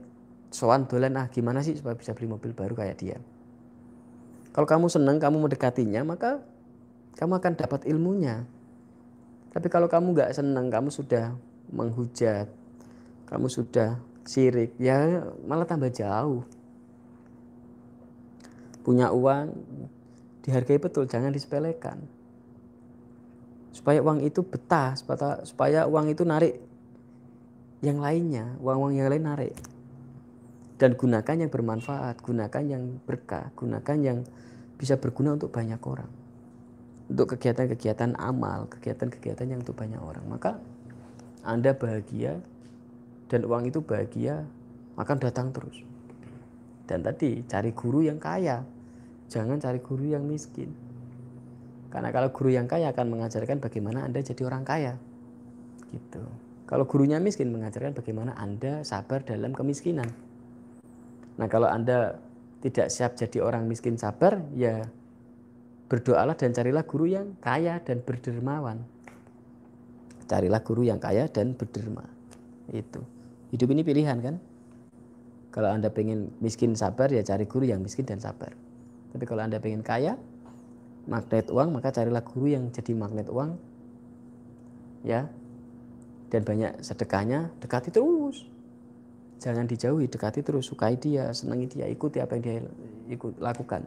soan 0.53 0.85
dolan 0.85 1.17
ah 1.17 1.25
gimana 1.25 1.65
sih 1.65 1.73
supaya 1.73 1.97
bisa 1.97 2.13
beli 2.13 2.29
mobil 2.29 2.53
baru 2.53 2.77
kayak 2.77 3.01
dia. 3.01 3.17
Kalau 4.53 4.69
kamu 4.69 4.85
senang, 4.85 5.17
kamu 5.17 5.41
mendekatinya, 5.41 6.05
maka 6.05 6.37
kamu 7.15 7.39
akan 7.39 7.53
dapat 7.55 7.87
ilmunya. 7.87 8.47
Tapi 9.55 9.67
kalau 9.71 9.87
kamu 9.87 10.15
nggak 10.15 10.35
senang, 10.35 10.67
kamu 10.67 10.91
sudah 10.91 11.35
menghujat, 11.71 12.51
kamu 13.27 13.47
sudah 13.47 13.97
sirik, 14.27 14.75
ya 14.77 15.23
malah 15.47 15.65
tambah 15.65 15.89
jauh 15.89 16.43
punya 18.85 19.09
uang 19.09 19.49
dihargai 20.45 20.77
betul, 20.77 21.09
jangan 21.09 21.33
disepelekan. 21.33 22.05
Supaya 23.73 23.97
uang 24.05 24.21
itu 24.21 24.45
betah, 24.45 24.93
supaya, 24.93 25.89
uang 25.89 26.13
itu 26.13 26.21
narik 26.21 26.61
yang 27.81 27.97
lainnya, 27.97 28.53
uang-uang 28.61 28.93
yang 28.93 29.09
lain 29.09 29.25
narik. 29.25 29.57
Dan 30.77 30.93
gunakan 30.93 31.35
yang 31.41 31.49
bermanfaat, 31.49 32.21
gunakan 32.21 32.63
yang 32.63 33.01
berkah, 33.09 33.49
gunakan 33.57 33.97
yang 33.99 34.17
bisa 34.77 35.01
berguna 35.01 35.33
untuk 35.33 35.49
banyak 35.49 35.81
orang. 35.81 36.24
Untuk 37.05 37.37
kegiatan-kegiatan 37.37 38.17
amal, 38.17 38.65
kegiatan-kegiatan 38.69 39.45
yang 39.45 39.61
untuk 39.61 39.77
banyak 39.77 40.01
orang. 40.01 40.25
Maka 40.25 40.57
Anda 41.45 41.77
bahagia 41.77 42.41
dan 43.29 43.45
uang 43.45 43.69
itu 43.69 43.81
bahagia 43.81 44.45
akan 44.97 45.17
datang 45.21 45.53
terus. 45.53 45.85
Dan 46.85 47.05
tadi 47.05 47.45
cari 47.45 47.73
guru 47.73 48.05
yang 48.05 48.17
kaya, 48.17 48.61
Jangan 49.29 49.57
cari 49.57 49.79
guru 49.81 50.05
yang 50.13 50.23
miskin. 50.25 50.69
Karena 51.89 52.11
kalau 52.11 52.29
guru 52.29 52.53
yang 52.53 52.67
kaya 52.69 52.91
akan 52.91 53.07
mengajarkan 53.07 53.57
bagaimana 53.63 54.05
Anda 54.05 54.21
jadi 54.21 54.41
orang 54.45 54.67
kaya. 54.67 54.93
Gitu. 55.89 56.21
Kalau 56.65 56.85
gurunya 56.89 57.21
miskin 57.21 57.53
mengajarkan 57.53 57.93
bagaimana 57.93 58.33
Anda 58.35 58.81
sabar 58.81 59.21
dalam 59.21 59.53
kemiskinan. 59.53 60.09
Nah, 61.37 61.47
kalau 61.47 61.69
Anda 61.69 62.17
tidak 62.65 62.89
siap 62.89 63.13
jadi 63.15 63.45
orang 63.45 63.69
miskin 63.69 64.01
sabar, 64.01 64.41
ya 64.57 64.81
berdoalah 65.85 66.33
dan 66.33 66.51
carilah 66.51 66.83
guru 66.83 67.05
yang 67.09 67.37
kaya 67.41 67.81
dan 67.81 68.01
berdermawan. 68.01 68.81
Carilah 70.25 70.61
guru 70.65 70.81
yang 70.85 70.97
kaya 70.97 71.29
dan 71.29 71.53
berderma. 71.53 72.05
Itu. 72.73 73.05
Hidup 73.53 73.69
ini 73.71 73.85
pilihan 73.85 74.17
kan? 74.19 74.35
Kalau 75.53 75.69
Anda 75.71 75.93
pengen 75.93 76.33
miskin 76.41 76.73
sabar 76.73 77.13
ya 77.13 77.21
cari 77.21 77.45
guru 77.45 77.69
yang 77.69 77.79
miskin 77.85 78.03
dan 78.03 78.17
sabar. 78.17 78.51
Tapi 79.13 79.23
kalau 79.23 79.45
Anda 79.45 79.61
pengen 79.61 79.85
kaya, 79.85 80.17
magnet 81.05 81.53
uang 81.53 81.77
maka 81.77 81.93
carilah 81.93 82.25
guru 82.25 82.57
yang 82.57 82.73
jadi 82.73 82.91
magnet 82.97 83.29
uang 83.29 83.55
ya 85.05 85.29
dan 86.33 86.41
banyak 86.41 86.81
sedekahnya 86.81 87.53
dekati 87.61 87.93
terus 87.93 88.49
jangan 89.37 89.69
dijauhi 89.69 90.09
dekati 90.09 90.41
terus 90.41 90.65
sukai 90.65 90.97
dia 90.97 91.29
senangi 91.29 91.69
dia 91.69 91.85
ikuti 91.85 92.17
apa 92.17 92.41
yang 92.41 92.43
dia 92.43 92.57
ikut 93.13 93.37
lakukan 93.37 93.85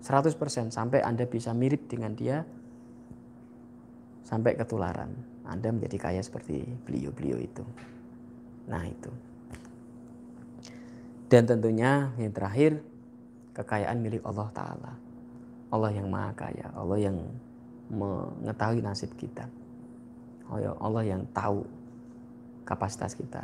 100% 0.00 0.72
sampai 0.72 1.04
anda 1.04 1.28
bisa 1.28 1.52
mirip 1.52 1.88
dengan 1.88 2.16
dia 2.16 2.40
sampai 4.24 4.54
ketularan. 4.54 5.10
Anda 5.42 5.74
menjadi 5.74 5.98
kaya 5.98 6.22
seperti 6.22 6.62
beliau-beliau 6.86 7.38
itu. 7.42 7.64
Nah 8.70 8.86
itu. 8.86 9.10
Dan 11.26 11.50
tentunya 11.50 12.14
yang 12.14 12.30
terakhir 12.30 12.78
kekayaan 13.54 13.98
milik 13.98 14.22
Allah 14.22 14.48
Ta'ala. 14.54 14.92
Allah 15.70 15.90
yang 15.94 16.06
maha 16.10 16.30
kaya 16.34 16.66
Allah 16.74 16.98
yang 16.98 17.18
mengetahui 17.90 18.78
nasib 18.82 19.10
kita. 19.18 19.50
Allah 20.78 21.02
yang 21.02 21.26
tahu 21.34 21.66
kapasitas 22.62 23.18
kita. 23.18 23.42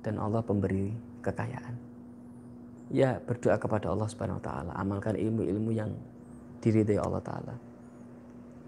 Dan 0.00 0.16
Allah 0.16 0.40
pemberi 0.40 0.92
kekayaan. 1.20 1.93
Ya 2.94 3.18
berdoa 3.18 3.58
kepada 3.58 3.90
Allah 3.90 4.06
Subhanahu 4.06 4.38
wa 4.38 4.44
taala, 4.44 4.72
amalkan 4.78 5.18
ilmu-ilmu 5.18 5.74
yang 5.74 5.90
diridhai 6.62 7.02
Allah 7.02 7.18
taala. 7.18 7.54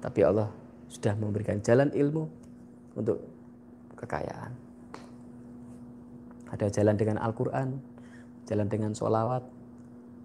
Tapi 0.03 0.21
Allah 0.27 0.51
sudah 0.91 1.15
memberikan 1.15 1.63
jalan 1.63 1.95
ilmu 1.95 2.27
untuk 2.99 3.23
kekayaan. 3.95 4.51
Ada 6.51 6.67
jalan 6.75 6.99
dengan 6.99 7.23
Al-Quran, 7.23 7.79
jalan 8.51 8.67
dengan 8.67 8.91
sholawat, 8.99 9.47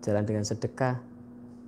jalan 0.02 0.26
dengan 0.26 0.46
sedekah, 0.46 0.98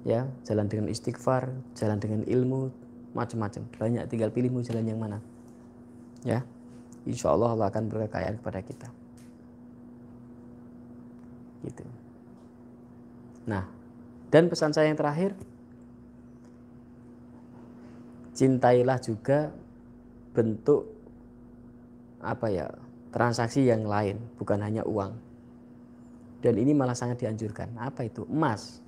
ya, 0.01 0.25
jalan 0.41 0.65
dengan 0.65 0.89
istighfar, 0.89 1.53
jalan 1.77 2.01
dengan 2.01 2.25
ilmu, 2.25 2.73
macam-macam. 3.13 3.61
Banyak 3.77 4.09
tinggal 4.09 4.33
pilihmu 4.33 4.65
jalan 4.65 4.85
yang 4.89 4.97
mana 4.97 5.21
ya 6.23 6.39
insya 7.03 7.35
Allah 7.35 7.51
Allah 7.51 7.67
akan 7.67 7.91
berkekayaan 7.91 8.39
kepada 8.39 8.59
kita 8.63 8.87
gitu 11.67 11.83
nah 13.43 13.67
dan 14.31 14.49
pesan 14.49 14.71
saya 14.71 14.89
yang 14.89 14.97
terakhir 14.97 15.37
cintailah 18.33 18.97
juga 18.97 19.53
bentuk 20.33 20.89
apa 22.23 22.49
ya 22.49 22.67
transaksi 23.13 23.69
yang 23.69 23.85
lain 23.85 24.17
bukan 24.41 24.57
hanya 24.59 24.81
uang. 24.83 25.13
Dan 26.43 26.59
ini 26.59 26.75
malah 26.75 26.97
sangat 26.97 27.23
dianjurkan. 27.23 27.71
Apa 27.79 28.03
itu? 28.03 28.27
Emas. 28.27 28.83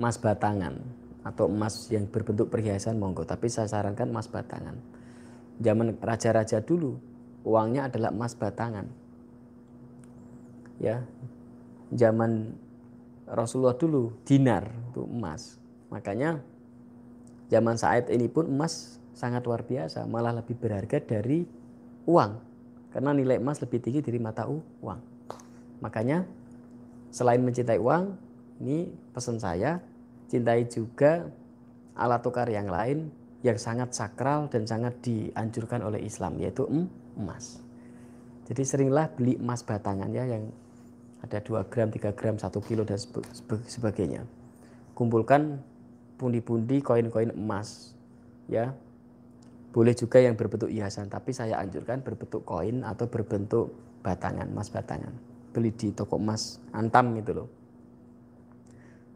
Emas 0.00 0.16
batangan 0.16 0.80
atau 1.20 1.52
emas 1.52 1.90
yang 1.92 2.08
berbentuk 2.08 2.48
perhiasan 2.48 2.96
monggo. 2.96 3.26
Tapi 3.28 3.50
saya 3.52 3.68
sarankan 3.68 4.08
emas 4.08 4.30
batangan. 4.30 4.78
Zaman 5.60 6.00
raja-raja 6.00 6.64
dulu 6.64 6.96
uangnya 7.44 7.92
adalah 7.92 8.08
emas 8.08 8.32
batangan. 8.32 8.88
Ya 10.80 11.04
zaman 11.92 12.56
Rasulullah 13.28 13.76
dulu 13.76 14.12
dinar 14.24 14.68
itu 14.92 15.04
emas. 15.04 15.60
Makanya 15.92 16.40
zaman 17.48 17.76
saat 17.76 18.08
ini 18.08 18.28
pun 18.28 18.48
emas 18.48 18.98
sangat 19.12 19.44
luar 19.44 19.62
biasa 19.64 20.08
malah 20.08 20.32
lebih 20.32 20.56
berharga 20.56 21.00
dari 21.00 21.44
uang. 22.08 22.32
Karena 22.92 23.16
nilai 23.16 23.40
emas 23.40 23.60
lebih 23.60 23.80
tinggi 23.80 24.04
dari 24.04 24.20
mata 24.20 24.44
uang. 24.48 25.00
Makanya 25.80 26.24
selain 27.12 27.40
mencintai 27.40 27.80
uang 27.80 28.16
ini 28.60 28.92
pesan 29.12 29.40
saya 29.40 29.80
cintai 30.28 30.64
juga 30.68 31.28
alat 31.92 32.20
tukar 32.24 32.48
yang 32.48 32.68
lain 32.72 33.12
yang 33.42 33.58
sangat 33.58 33.92
sakral 33.92 34.46
dan 34.48 34.64
sangat 34.64 34.96
dianjurkan 35.02 35.82
oleh 35.82 36.00
Islam 36.06 36.38
yaitu 36.38 36.64
emas. 37.18 37.60
Jadi 38.46 38.62
seringlah 38.62 39.12
beli 39.12 39.36
emas 39.36 39.66
batangan 39.66 40.08
ya 40.14 40.24
yang 40.24 40.48
ada 41.22 41.38
2 41.38 41.70
gram, 41.70 41.88
3 41.88 42.12
gram, 42.18 42.34
1 42.34 42.50
kilo 42.66 42.82
dan 42.82 42.98
sebagainya. 43.66 44.26
Kumpulkan 44.92 45.62
pundi-pundi 46.18 46.82
koin-koin 46.82 47.30
emas 47.32 47.94
ya. 48.50 48.74
Boleh 49.72 49.96
juga 49.96 50.20
yang 50.20 50.36
berbentuk 50.36 50.68
hiasan, 50.68 51.08
tapi 51.08 51.32
saya 51.32 51.56
anjurkan 51.56 52.04
berbentuk 52.04 52.44
koin 52.44 52.84
atau 52.84 53.08
berbentuk 53.08 53.72
batangan, 54.04 54.44
emas 54.52 54.68
batangan. 54.68 55.14
Beli 55.56 55.72
di 55.72 55.88
toko 55.96 56.20
emas 56.20 56.60
antam 56.76 57.16
gitu 57.16 57.32
loh. 57.32 57.48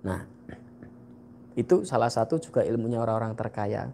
Nah, 0.01 0.25
itu 1.59 1.85
salah 1.85 2.09
satu 2.09 2.41
juga 2.41 2.65
ilmunya 2.65 3.03
orang-orang 3.03 3.37
terkaya 3.37 3.93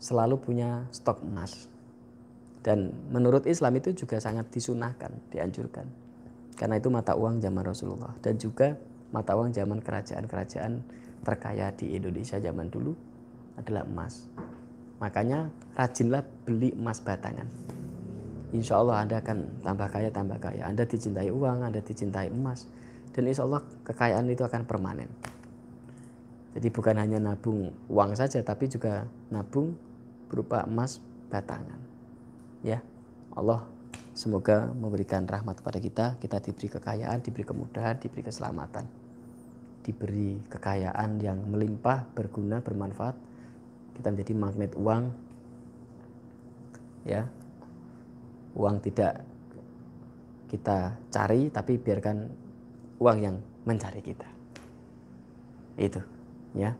selalu 0.00 0.40
punya 0.40 0.88
stok 0.88 1.20
emas. 1.20 1.68
Dan 2.64 2.96
menurut 3.12 3.44
Islam 3.44 3.76
itu 3.76 3.92
juga 3.92 4.16
sangat 4.24 4.48
disunahkan, 4.48 5.12
dianjurkan. 5.28 5.84
Karena 6.54 6.78
itu 6.78 6.88
mata 6.90 7.18
uang 7.18 7.42
zaman 7.42 7.62
Rasulullah 7.66 8.14
dan 8.22 8.38
juga 8.38 8.78
mata 9.10 9.34
uang 9.34 9.50
zaman 9.50 9.82
kerajaan-kerajaan 9.82 10.72
terkaya 11.26 11.70
di 11.74 11.98
Indonesia 11.98 12.38
zaman 12.38 12.70
dulu 12.70 12.94
adalah 13.58 13.82
emas. 13.86 14.30
Makanya 15.02 15.50
rajinlah 15.74 16.22
beli 16.46 16.70
emas 16.74 17.02
batangan. 17.02 17.46
Insya 18.54 18.78
Allah 18.78 19.02
Anda 19.02 19.18
akan 19.18 19.66
tambah 19.66 19.88
kaya, 19.90 20.08
tambah 20.14 20.38
kaya. 20.38 20.62
Anda 20.70 20.86
dicintai 20.86 21.26
uang, 21.26 21.66
Anda 21.66 21.82
dicintai 21.82 22.30
emas. 22.30 22.70
Dan 23.10 23.26
insya 23.26 23.42
Allah 23.46 23.62
kekayaan 23.82 24.30
itu 24.30 24.46
akan 24.46 24.62
permanen. 24.62 25.10
Jadi 26.54 26.70
bukan 26.70 26.94
hanya 27.02 27.18
nabung 27.18 27.74
uang 27.90 28.14
saja 28.14 28.38
tapi 28.46 28.70
juga 28.70 29.10
nabung 29.26 29.74
berupa 30.30 30.62
emas 30.62 31.02
batangan. 31.26 31.82
Ya. 32.62 32.78
Allah 33.34 33.66
semoga 34.14 34.70
memberikan 34.70 35.26
rahmat 35.26 35.58
kepada 35.58 35.78
kita, 35.82 36.06
kita 36.22 36.38
diberi 36.38 36.68
kekayaan, 36.70 37.18
diberi 37.20 37.44
kemudahan, 37.44 37.98
diberi 37.98 38.22
keselamatan. 38.22 38.86
Diberi 39.84 40.40
kekayaan 40.48 41.20
yang 41.20 41.42
melimpah, 41.50 42.06
berguna, 42.14 42.62
bermanfaat. 42.62 43.18
Kita 43.98 44.08
menjadi 44.14 44.32
magnet 44.32 44.72
uang. 44.78 45.04
Ya. 47.04 47.28
Uang 48.54 48.78
tidak 48.80 49.26
kita 50.48 50.94
cari 51.10 51.50
tapi 51.50 51.82
biarkan 51.82 52.30
uang 53.02 53.18
yang 53.18 53.36
mencari 53.66 53.98
kita. 53.98 54.30
Itu 55.74 56.00
ya 56.54 56.70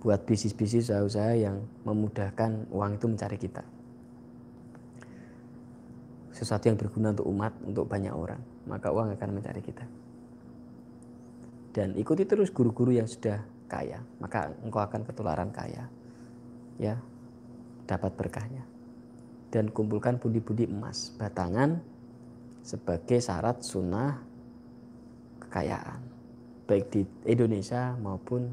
buat 0.00 0.24
bisnis-bisnis 0.26 0.90
usaha-usaha 0.90 1.36
yang 1.38 1.62
memudahkan 1.86 2.66
uang 2.74 2.98
itu 2.98 3.06
mencari 3.06 3.38
kita 3.38 3.62
sesuatu 6.32 6.68
yang 6.68 6.80
berguna 6.80 7.12
untuk 7.12 7.28
umat 7.28 7.52
untuk 7.62 7.84
banyak 7.86 8.12
orang 8.12 8.40
maka 8.64 8.88
uang 8.88 9.12
akan 9.16 9.30
mencari 9.36 9.62
kita. 9.62 9.84
Dan 11.72 11.96
ikuti 11.96 12.28
terus 12.28 12.52
guru-guru 12.52 12.92
yang 12.92 13.08
sudah 13.08 13.40
kaya 13.68 14.00
maka 14.20 14.52
engkau 14.60 14.80
akan 14.80 15.04
ketularan 15.08 15.48
kaya 15.52 15.88
ya 16.80 16.96
dapat 17.88 18.12
berkahnya. 18.16 18.64
Dan 19.52 19.68
kumpulkan 19.68 20.16
budi-budi 20.16 20.64
emas 20.68 21.12
batangan 21.20 21.80
sebagai 22.64 23.20
syarat 23.20 23.60
sunnah 23.60 24.16
kekayaan 25.44 26.00
baik 26.64 26.88
di 26.88 27.04
Indonesia 27.28 27.92
maupun 28.00 28.48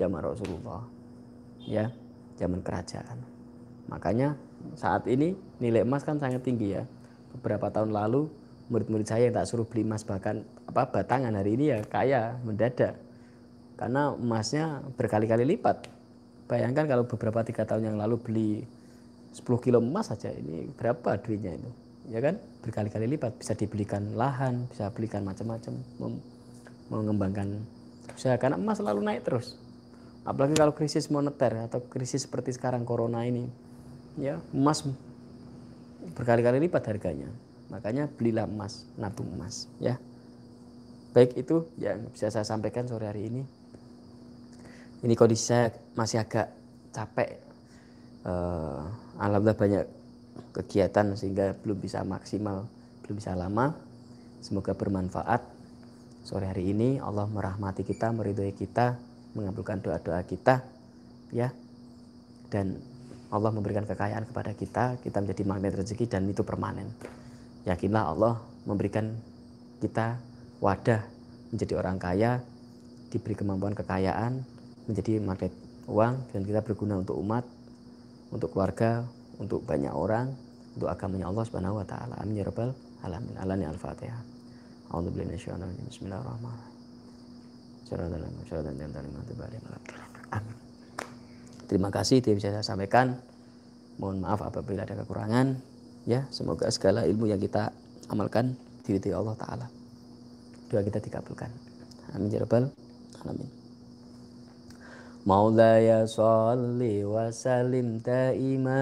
zaman 0.00 0.24
Rasulullah 0.24 0.80
ya 1.60 1.92
zaman 2.40 2.64
kerajaan. 2.64 3.20
Makanya 3.92 4.38
saat 4.78 5.04
ini 5.04 5.36
nilai 5.60 5.84
emas 5.84 6.06
kan 6.06 6.16
sangat 6.16 6.40
tinggi 6.40 6.72
ya 6.78 6.88
beberapa 7.36 7.70
tahun 7.70 7.94
lalu 7.94 8.30
murid-murid 8.70 9.06
saya 9.10 9.26
yang 9.28 9.34
tak 9.34 9.50
suruh 9.50 9.66
beli 9.66 9.82
emas 9.82 10.06
bahkan 10.06 10.46
apa 10.70 10.86
batangan 10.86 11.34
hari 11.34 11.58
ini 11.58 11.74
ya 11.74 11.78
kaya 11.82 12.38
mendadak. 12.46 12.94
Karena 13.74 14.14
emasnya 14.14 14.84
berkali-kali 14.94 15.42
lipat. 15.56 15.90
Bayangkan 16.46 16.86
kalau 16.86 17.04
beberapa 17.08 17.42
tiga 17.42 17.66
tahun 17.66 17.94
yang 17.94 17.96
lalu 17.98 18.16
beli 18.20 18.50
10 19.34 19.46
kilo 19.62 19.78
emas 19.82 20.10
saja 20.10 20.30
ini 20.30 20.70
berapa 20.74 21.18
duitnya 21.18 21.58
itu? 21.58 21.70
Ya 22.10 22.20
kan? 22.22 22.38
Berkali-kali 22.62 23.10
lipat. 23.10 23.40
Bisa 23.40 23.58
dibelikan 23.58 24.14
lahan 24.14 24.70
bisa 24.70 24.90
belikan 24.94 25.26
macam-macam 25.26 25.74
mengembangkan 26.92 27.58
usaha. 28.14 28.36
Karena 28.38 28.60
emas 28.60 28.78
selalu 28.78 29.00
naik 29.02 29.26
terus. 29.26 29.58
Apalagi 30.22 30.54
kalau 30.54 30.76
krisis 30.76 31.08
moneter 31.08 31.66
atau 31.66 31.80
krisis 31.80 32.28
seperti 32.28 32.54
sekarang 32.54 32.84
corona 32.84 33.24
ini. 33.24 33.48
Ya 34.20 34.38
emas 34.52 34.84
berkali-kali 36.14 36.62
lipat 36.66 36.82
harganya. 36.90 37.30
Makanya 37.70 38.10
belilah 38.10 38.50
emas 38.50 38.86
nabung 38.98 39.30
emas 39.34 39.70
ya. 39.78 39.98
Baik 41.10 41.38
itu 41.38 41.66
yang 41.78 42.06
bisa 42.10 42.30
saya 42.30 42.46
sampaikan 42.46 42.86
sore 42.86 43.06
hari 43.06 43.26
ini. 43.30 43.42
Ini 45.00 45.14
kondisi 45.16 45.50
saya 45.50 45.74
masih 45.98 46.22
agak 46.22 46.50
capek. 46.94 47.40
Uh, 48.20 48.84
alhamdulillah 49.16 49.56
banyak 49.56 49.84
kegiatan 50.52 51.16
sehingga 51.16 51.56
belum 51.64 51.78
bisa 51.80 52.04
maksimal 52.04 52.68
belum 53.06 53.16
bisa 53.18 53.34
lama. 53.34 53.74
Semoga 54.38 54.70
bermanfaat. 54.74 55.42
Sore 56.22 56.46
hari 56.46 56.70
ini 56.70 57.02
Allah 57.02 57.26
merahmati 57.26 57.82
kita 57.82 58.12
meridhoi 58.14 58.54
kita 58.54 58.94
mengabulkan 59.34 59.82
doa-doa 59.82 60.22
kita 60.22 60.62
ya. 61.34 61.50
Dan 62.50 62.78
Allah 63.30 63.50
memberikan 63.54 63.86
kekayaan 63.86 64.26
kepada 64.26 64.50
kita 64.54 64.84
kita 65.02 65.18
menjadi 65.22 65.42
magnet 65.46 65.74
rezeki 65.78 66.04
dan 66.10 66.26
itu 66.26 66.42
permanen 66.42 66.90
yakinlah 67.64 68.10
Allah 68.10 68.34
memberikan 68.66 69.14
kita 69.80 70.18
wadah 70.60 71.02
menjadi 71.50 71.72
orang 71.78 71.96
kaya 71.96 72.42
diberi 73.10 73.34
kemampuan 73.34 73.74
kekayaan 73.74 74.42
menjadi 74.86 75.22
magnet 75.22 75.54
uang 75.90 76.14
dan 76.30 76.40
kita 76.46 76.62
berguna 76.62 77.02
untuk 77.02 77.18
umat, 77.18 77.42
untuk 78.30 78.54
keluarga, 78.54 79.02
untuk 79.42 79.66
banyak 79.66 79.90
orang, 79.90 80.30
untuk 80.78 80.86
agamanya 80.86 81.26
Allah 81.26 81.44
Subhanahu 81.46 81.82
wa 81.82 81.86
taala. 81.86 82.14
Amin 82.22 82.38
ya 82.38 82.46
rabbal 82.46 82.70
alamin. 83.02 83.34
Alani 83.38 83.66
al-Fatihah. 83.66 84.22
A'udzubillahi 84.90 85.34
minasyaitonir 85.34 85.86
Bismillahirrahmanirrahim. 85.90 86.70
Amin. 90.30 90.56
Terima 91.69 91.89
kasih 91.89 92.21
itu 92.21 92.33
yang 92.33 92.37
bisa 92.37 92.53
saya 92.53 92.65
sampaikan. 92.65 93.17
Mohon 93.97 94.27
maaf 94.27 94.45
apabila 94.45 94.85
ada 94.85 94.93
kekurangan. 95.01 95.57
Ya, 96.05 96.29
semoga 96.29 96.69
segala 96.69 97.09
ilmu 97.09 97.25
yang 97.25 97.41
kita 97.41 97.73
amalkan 98.13 98.53
diridhoi 98.85 99.17
Allah 99.17 99.35
taala. 99.35 99.65
Doa 100.69 100.85
kita 100.85 101.01
dikabulkan. 101.01 101.49
Amin 102.13 102.29
ya 102.29 102.45
rabbal 102.45 102.69
alamin. 103.25 103.65
مولاي 105.25 106.05
صل 106.05 106.77
وسلم 106.85 107.87
دائما 108.05 108.81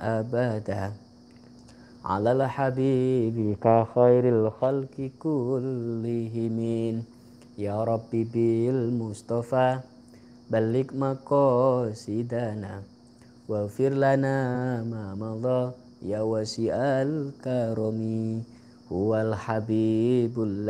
أبدا 0.00 0.92
على 2.04 2.30
الحبيب 2.32 3.36
خير 3.94 4.24
الخلق 4.28 4.96
كلهم 5.20 6.58
يا 7.58 7.76
ربي 7.84 8.22
بالمصطفى 8.24 9.68
balik 10.49 10.89
makosidana 10.97 12.81
wafir 13.45 13.93
lana 13.93 14.81
ya 16.01 16.25
wasi'al 16.25 17.37
karomi 17.37 18.41
huwal 18.89 19.37
habibul 19.37 20.65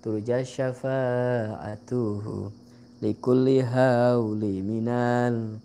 turja 0.00 0.46
syafa'atuhu 0.46 2.54
likulli 3.02 3.60
hauli 3.60 4.62
minal 4.62 5.58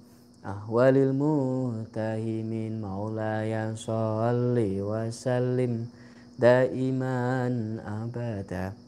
ahwalil 0.46 1.13
mutahimin 1.13 2.82
maulaya 2.82 3.78
salli 3.78 4.82
wa 4.82 5.10
sallim 5.13 5.86
daiman 6.36 7.80
abada 7.82 8.85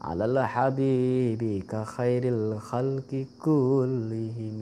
ala 0.00 0.46
habibika 0.46 1.84
khairil 1.84 2.58
khalqi 2.62 3.26
kullihim 3.42 4.58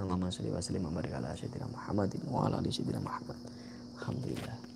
Allahumma 0.00 0.32
salli 0.32 0.50
wa 0.52 0.60
sallim 0.60 0.84
wa 0.88 0.96
barik 0.96 1.12
ala 1.16 1.36
sayyidina 1.36 1.68
Muhammadin 1.68 2.20
wa 2.28 2.46
ala 2.48 2.58
ali 2.60 2.72
sayyidina 2.72 3.00
Muhammad. 3.04 3.36
Alhamdulillah 4.00 4.73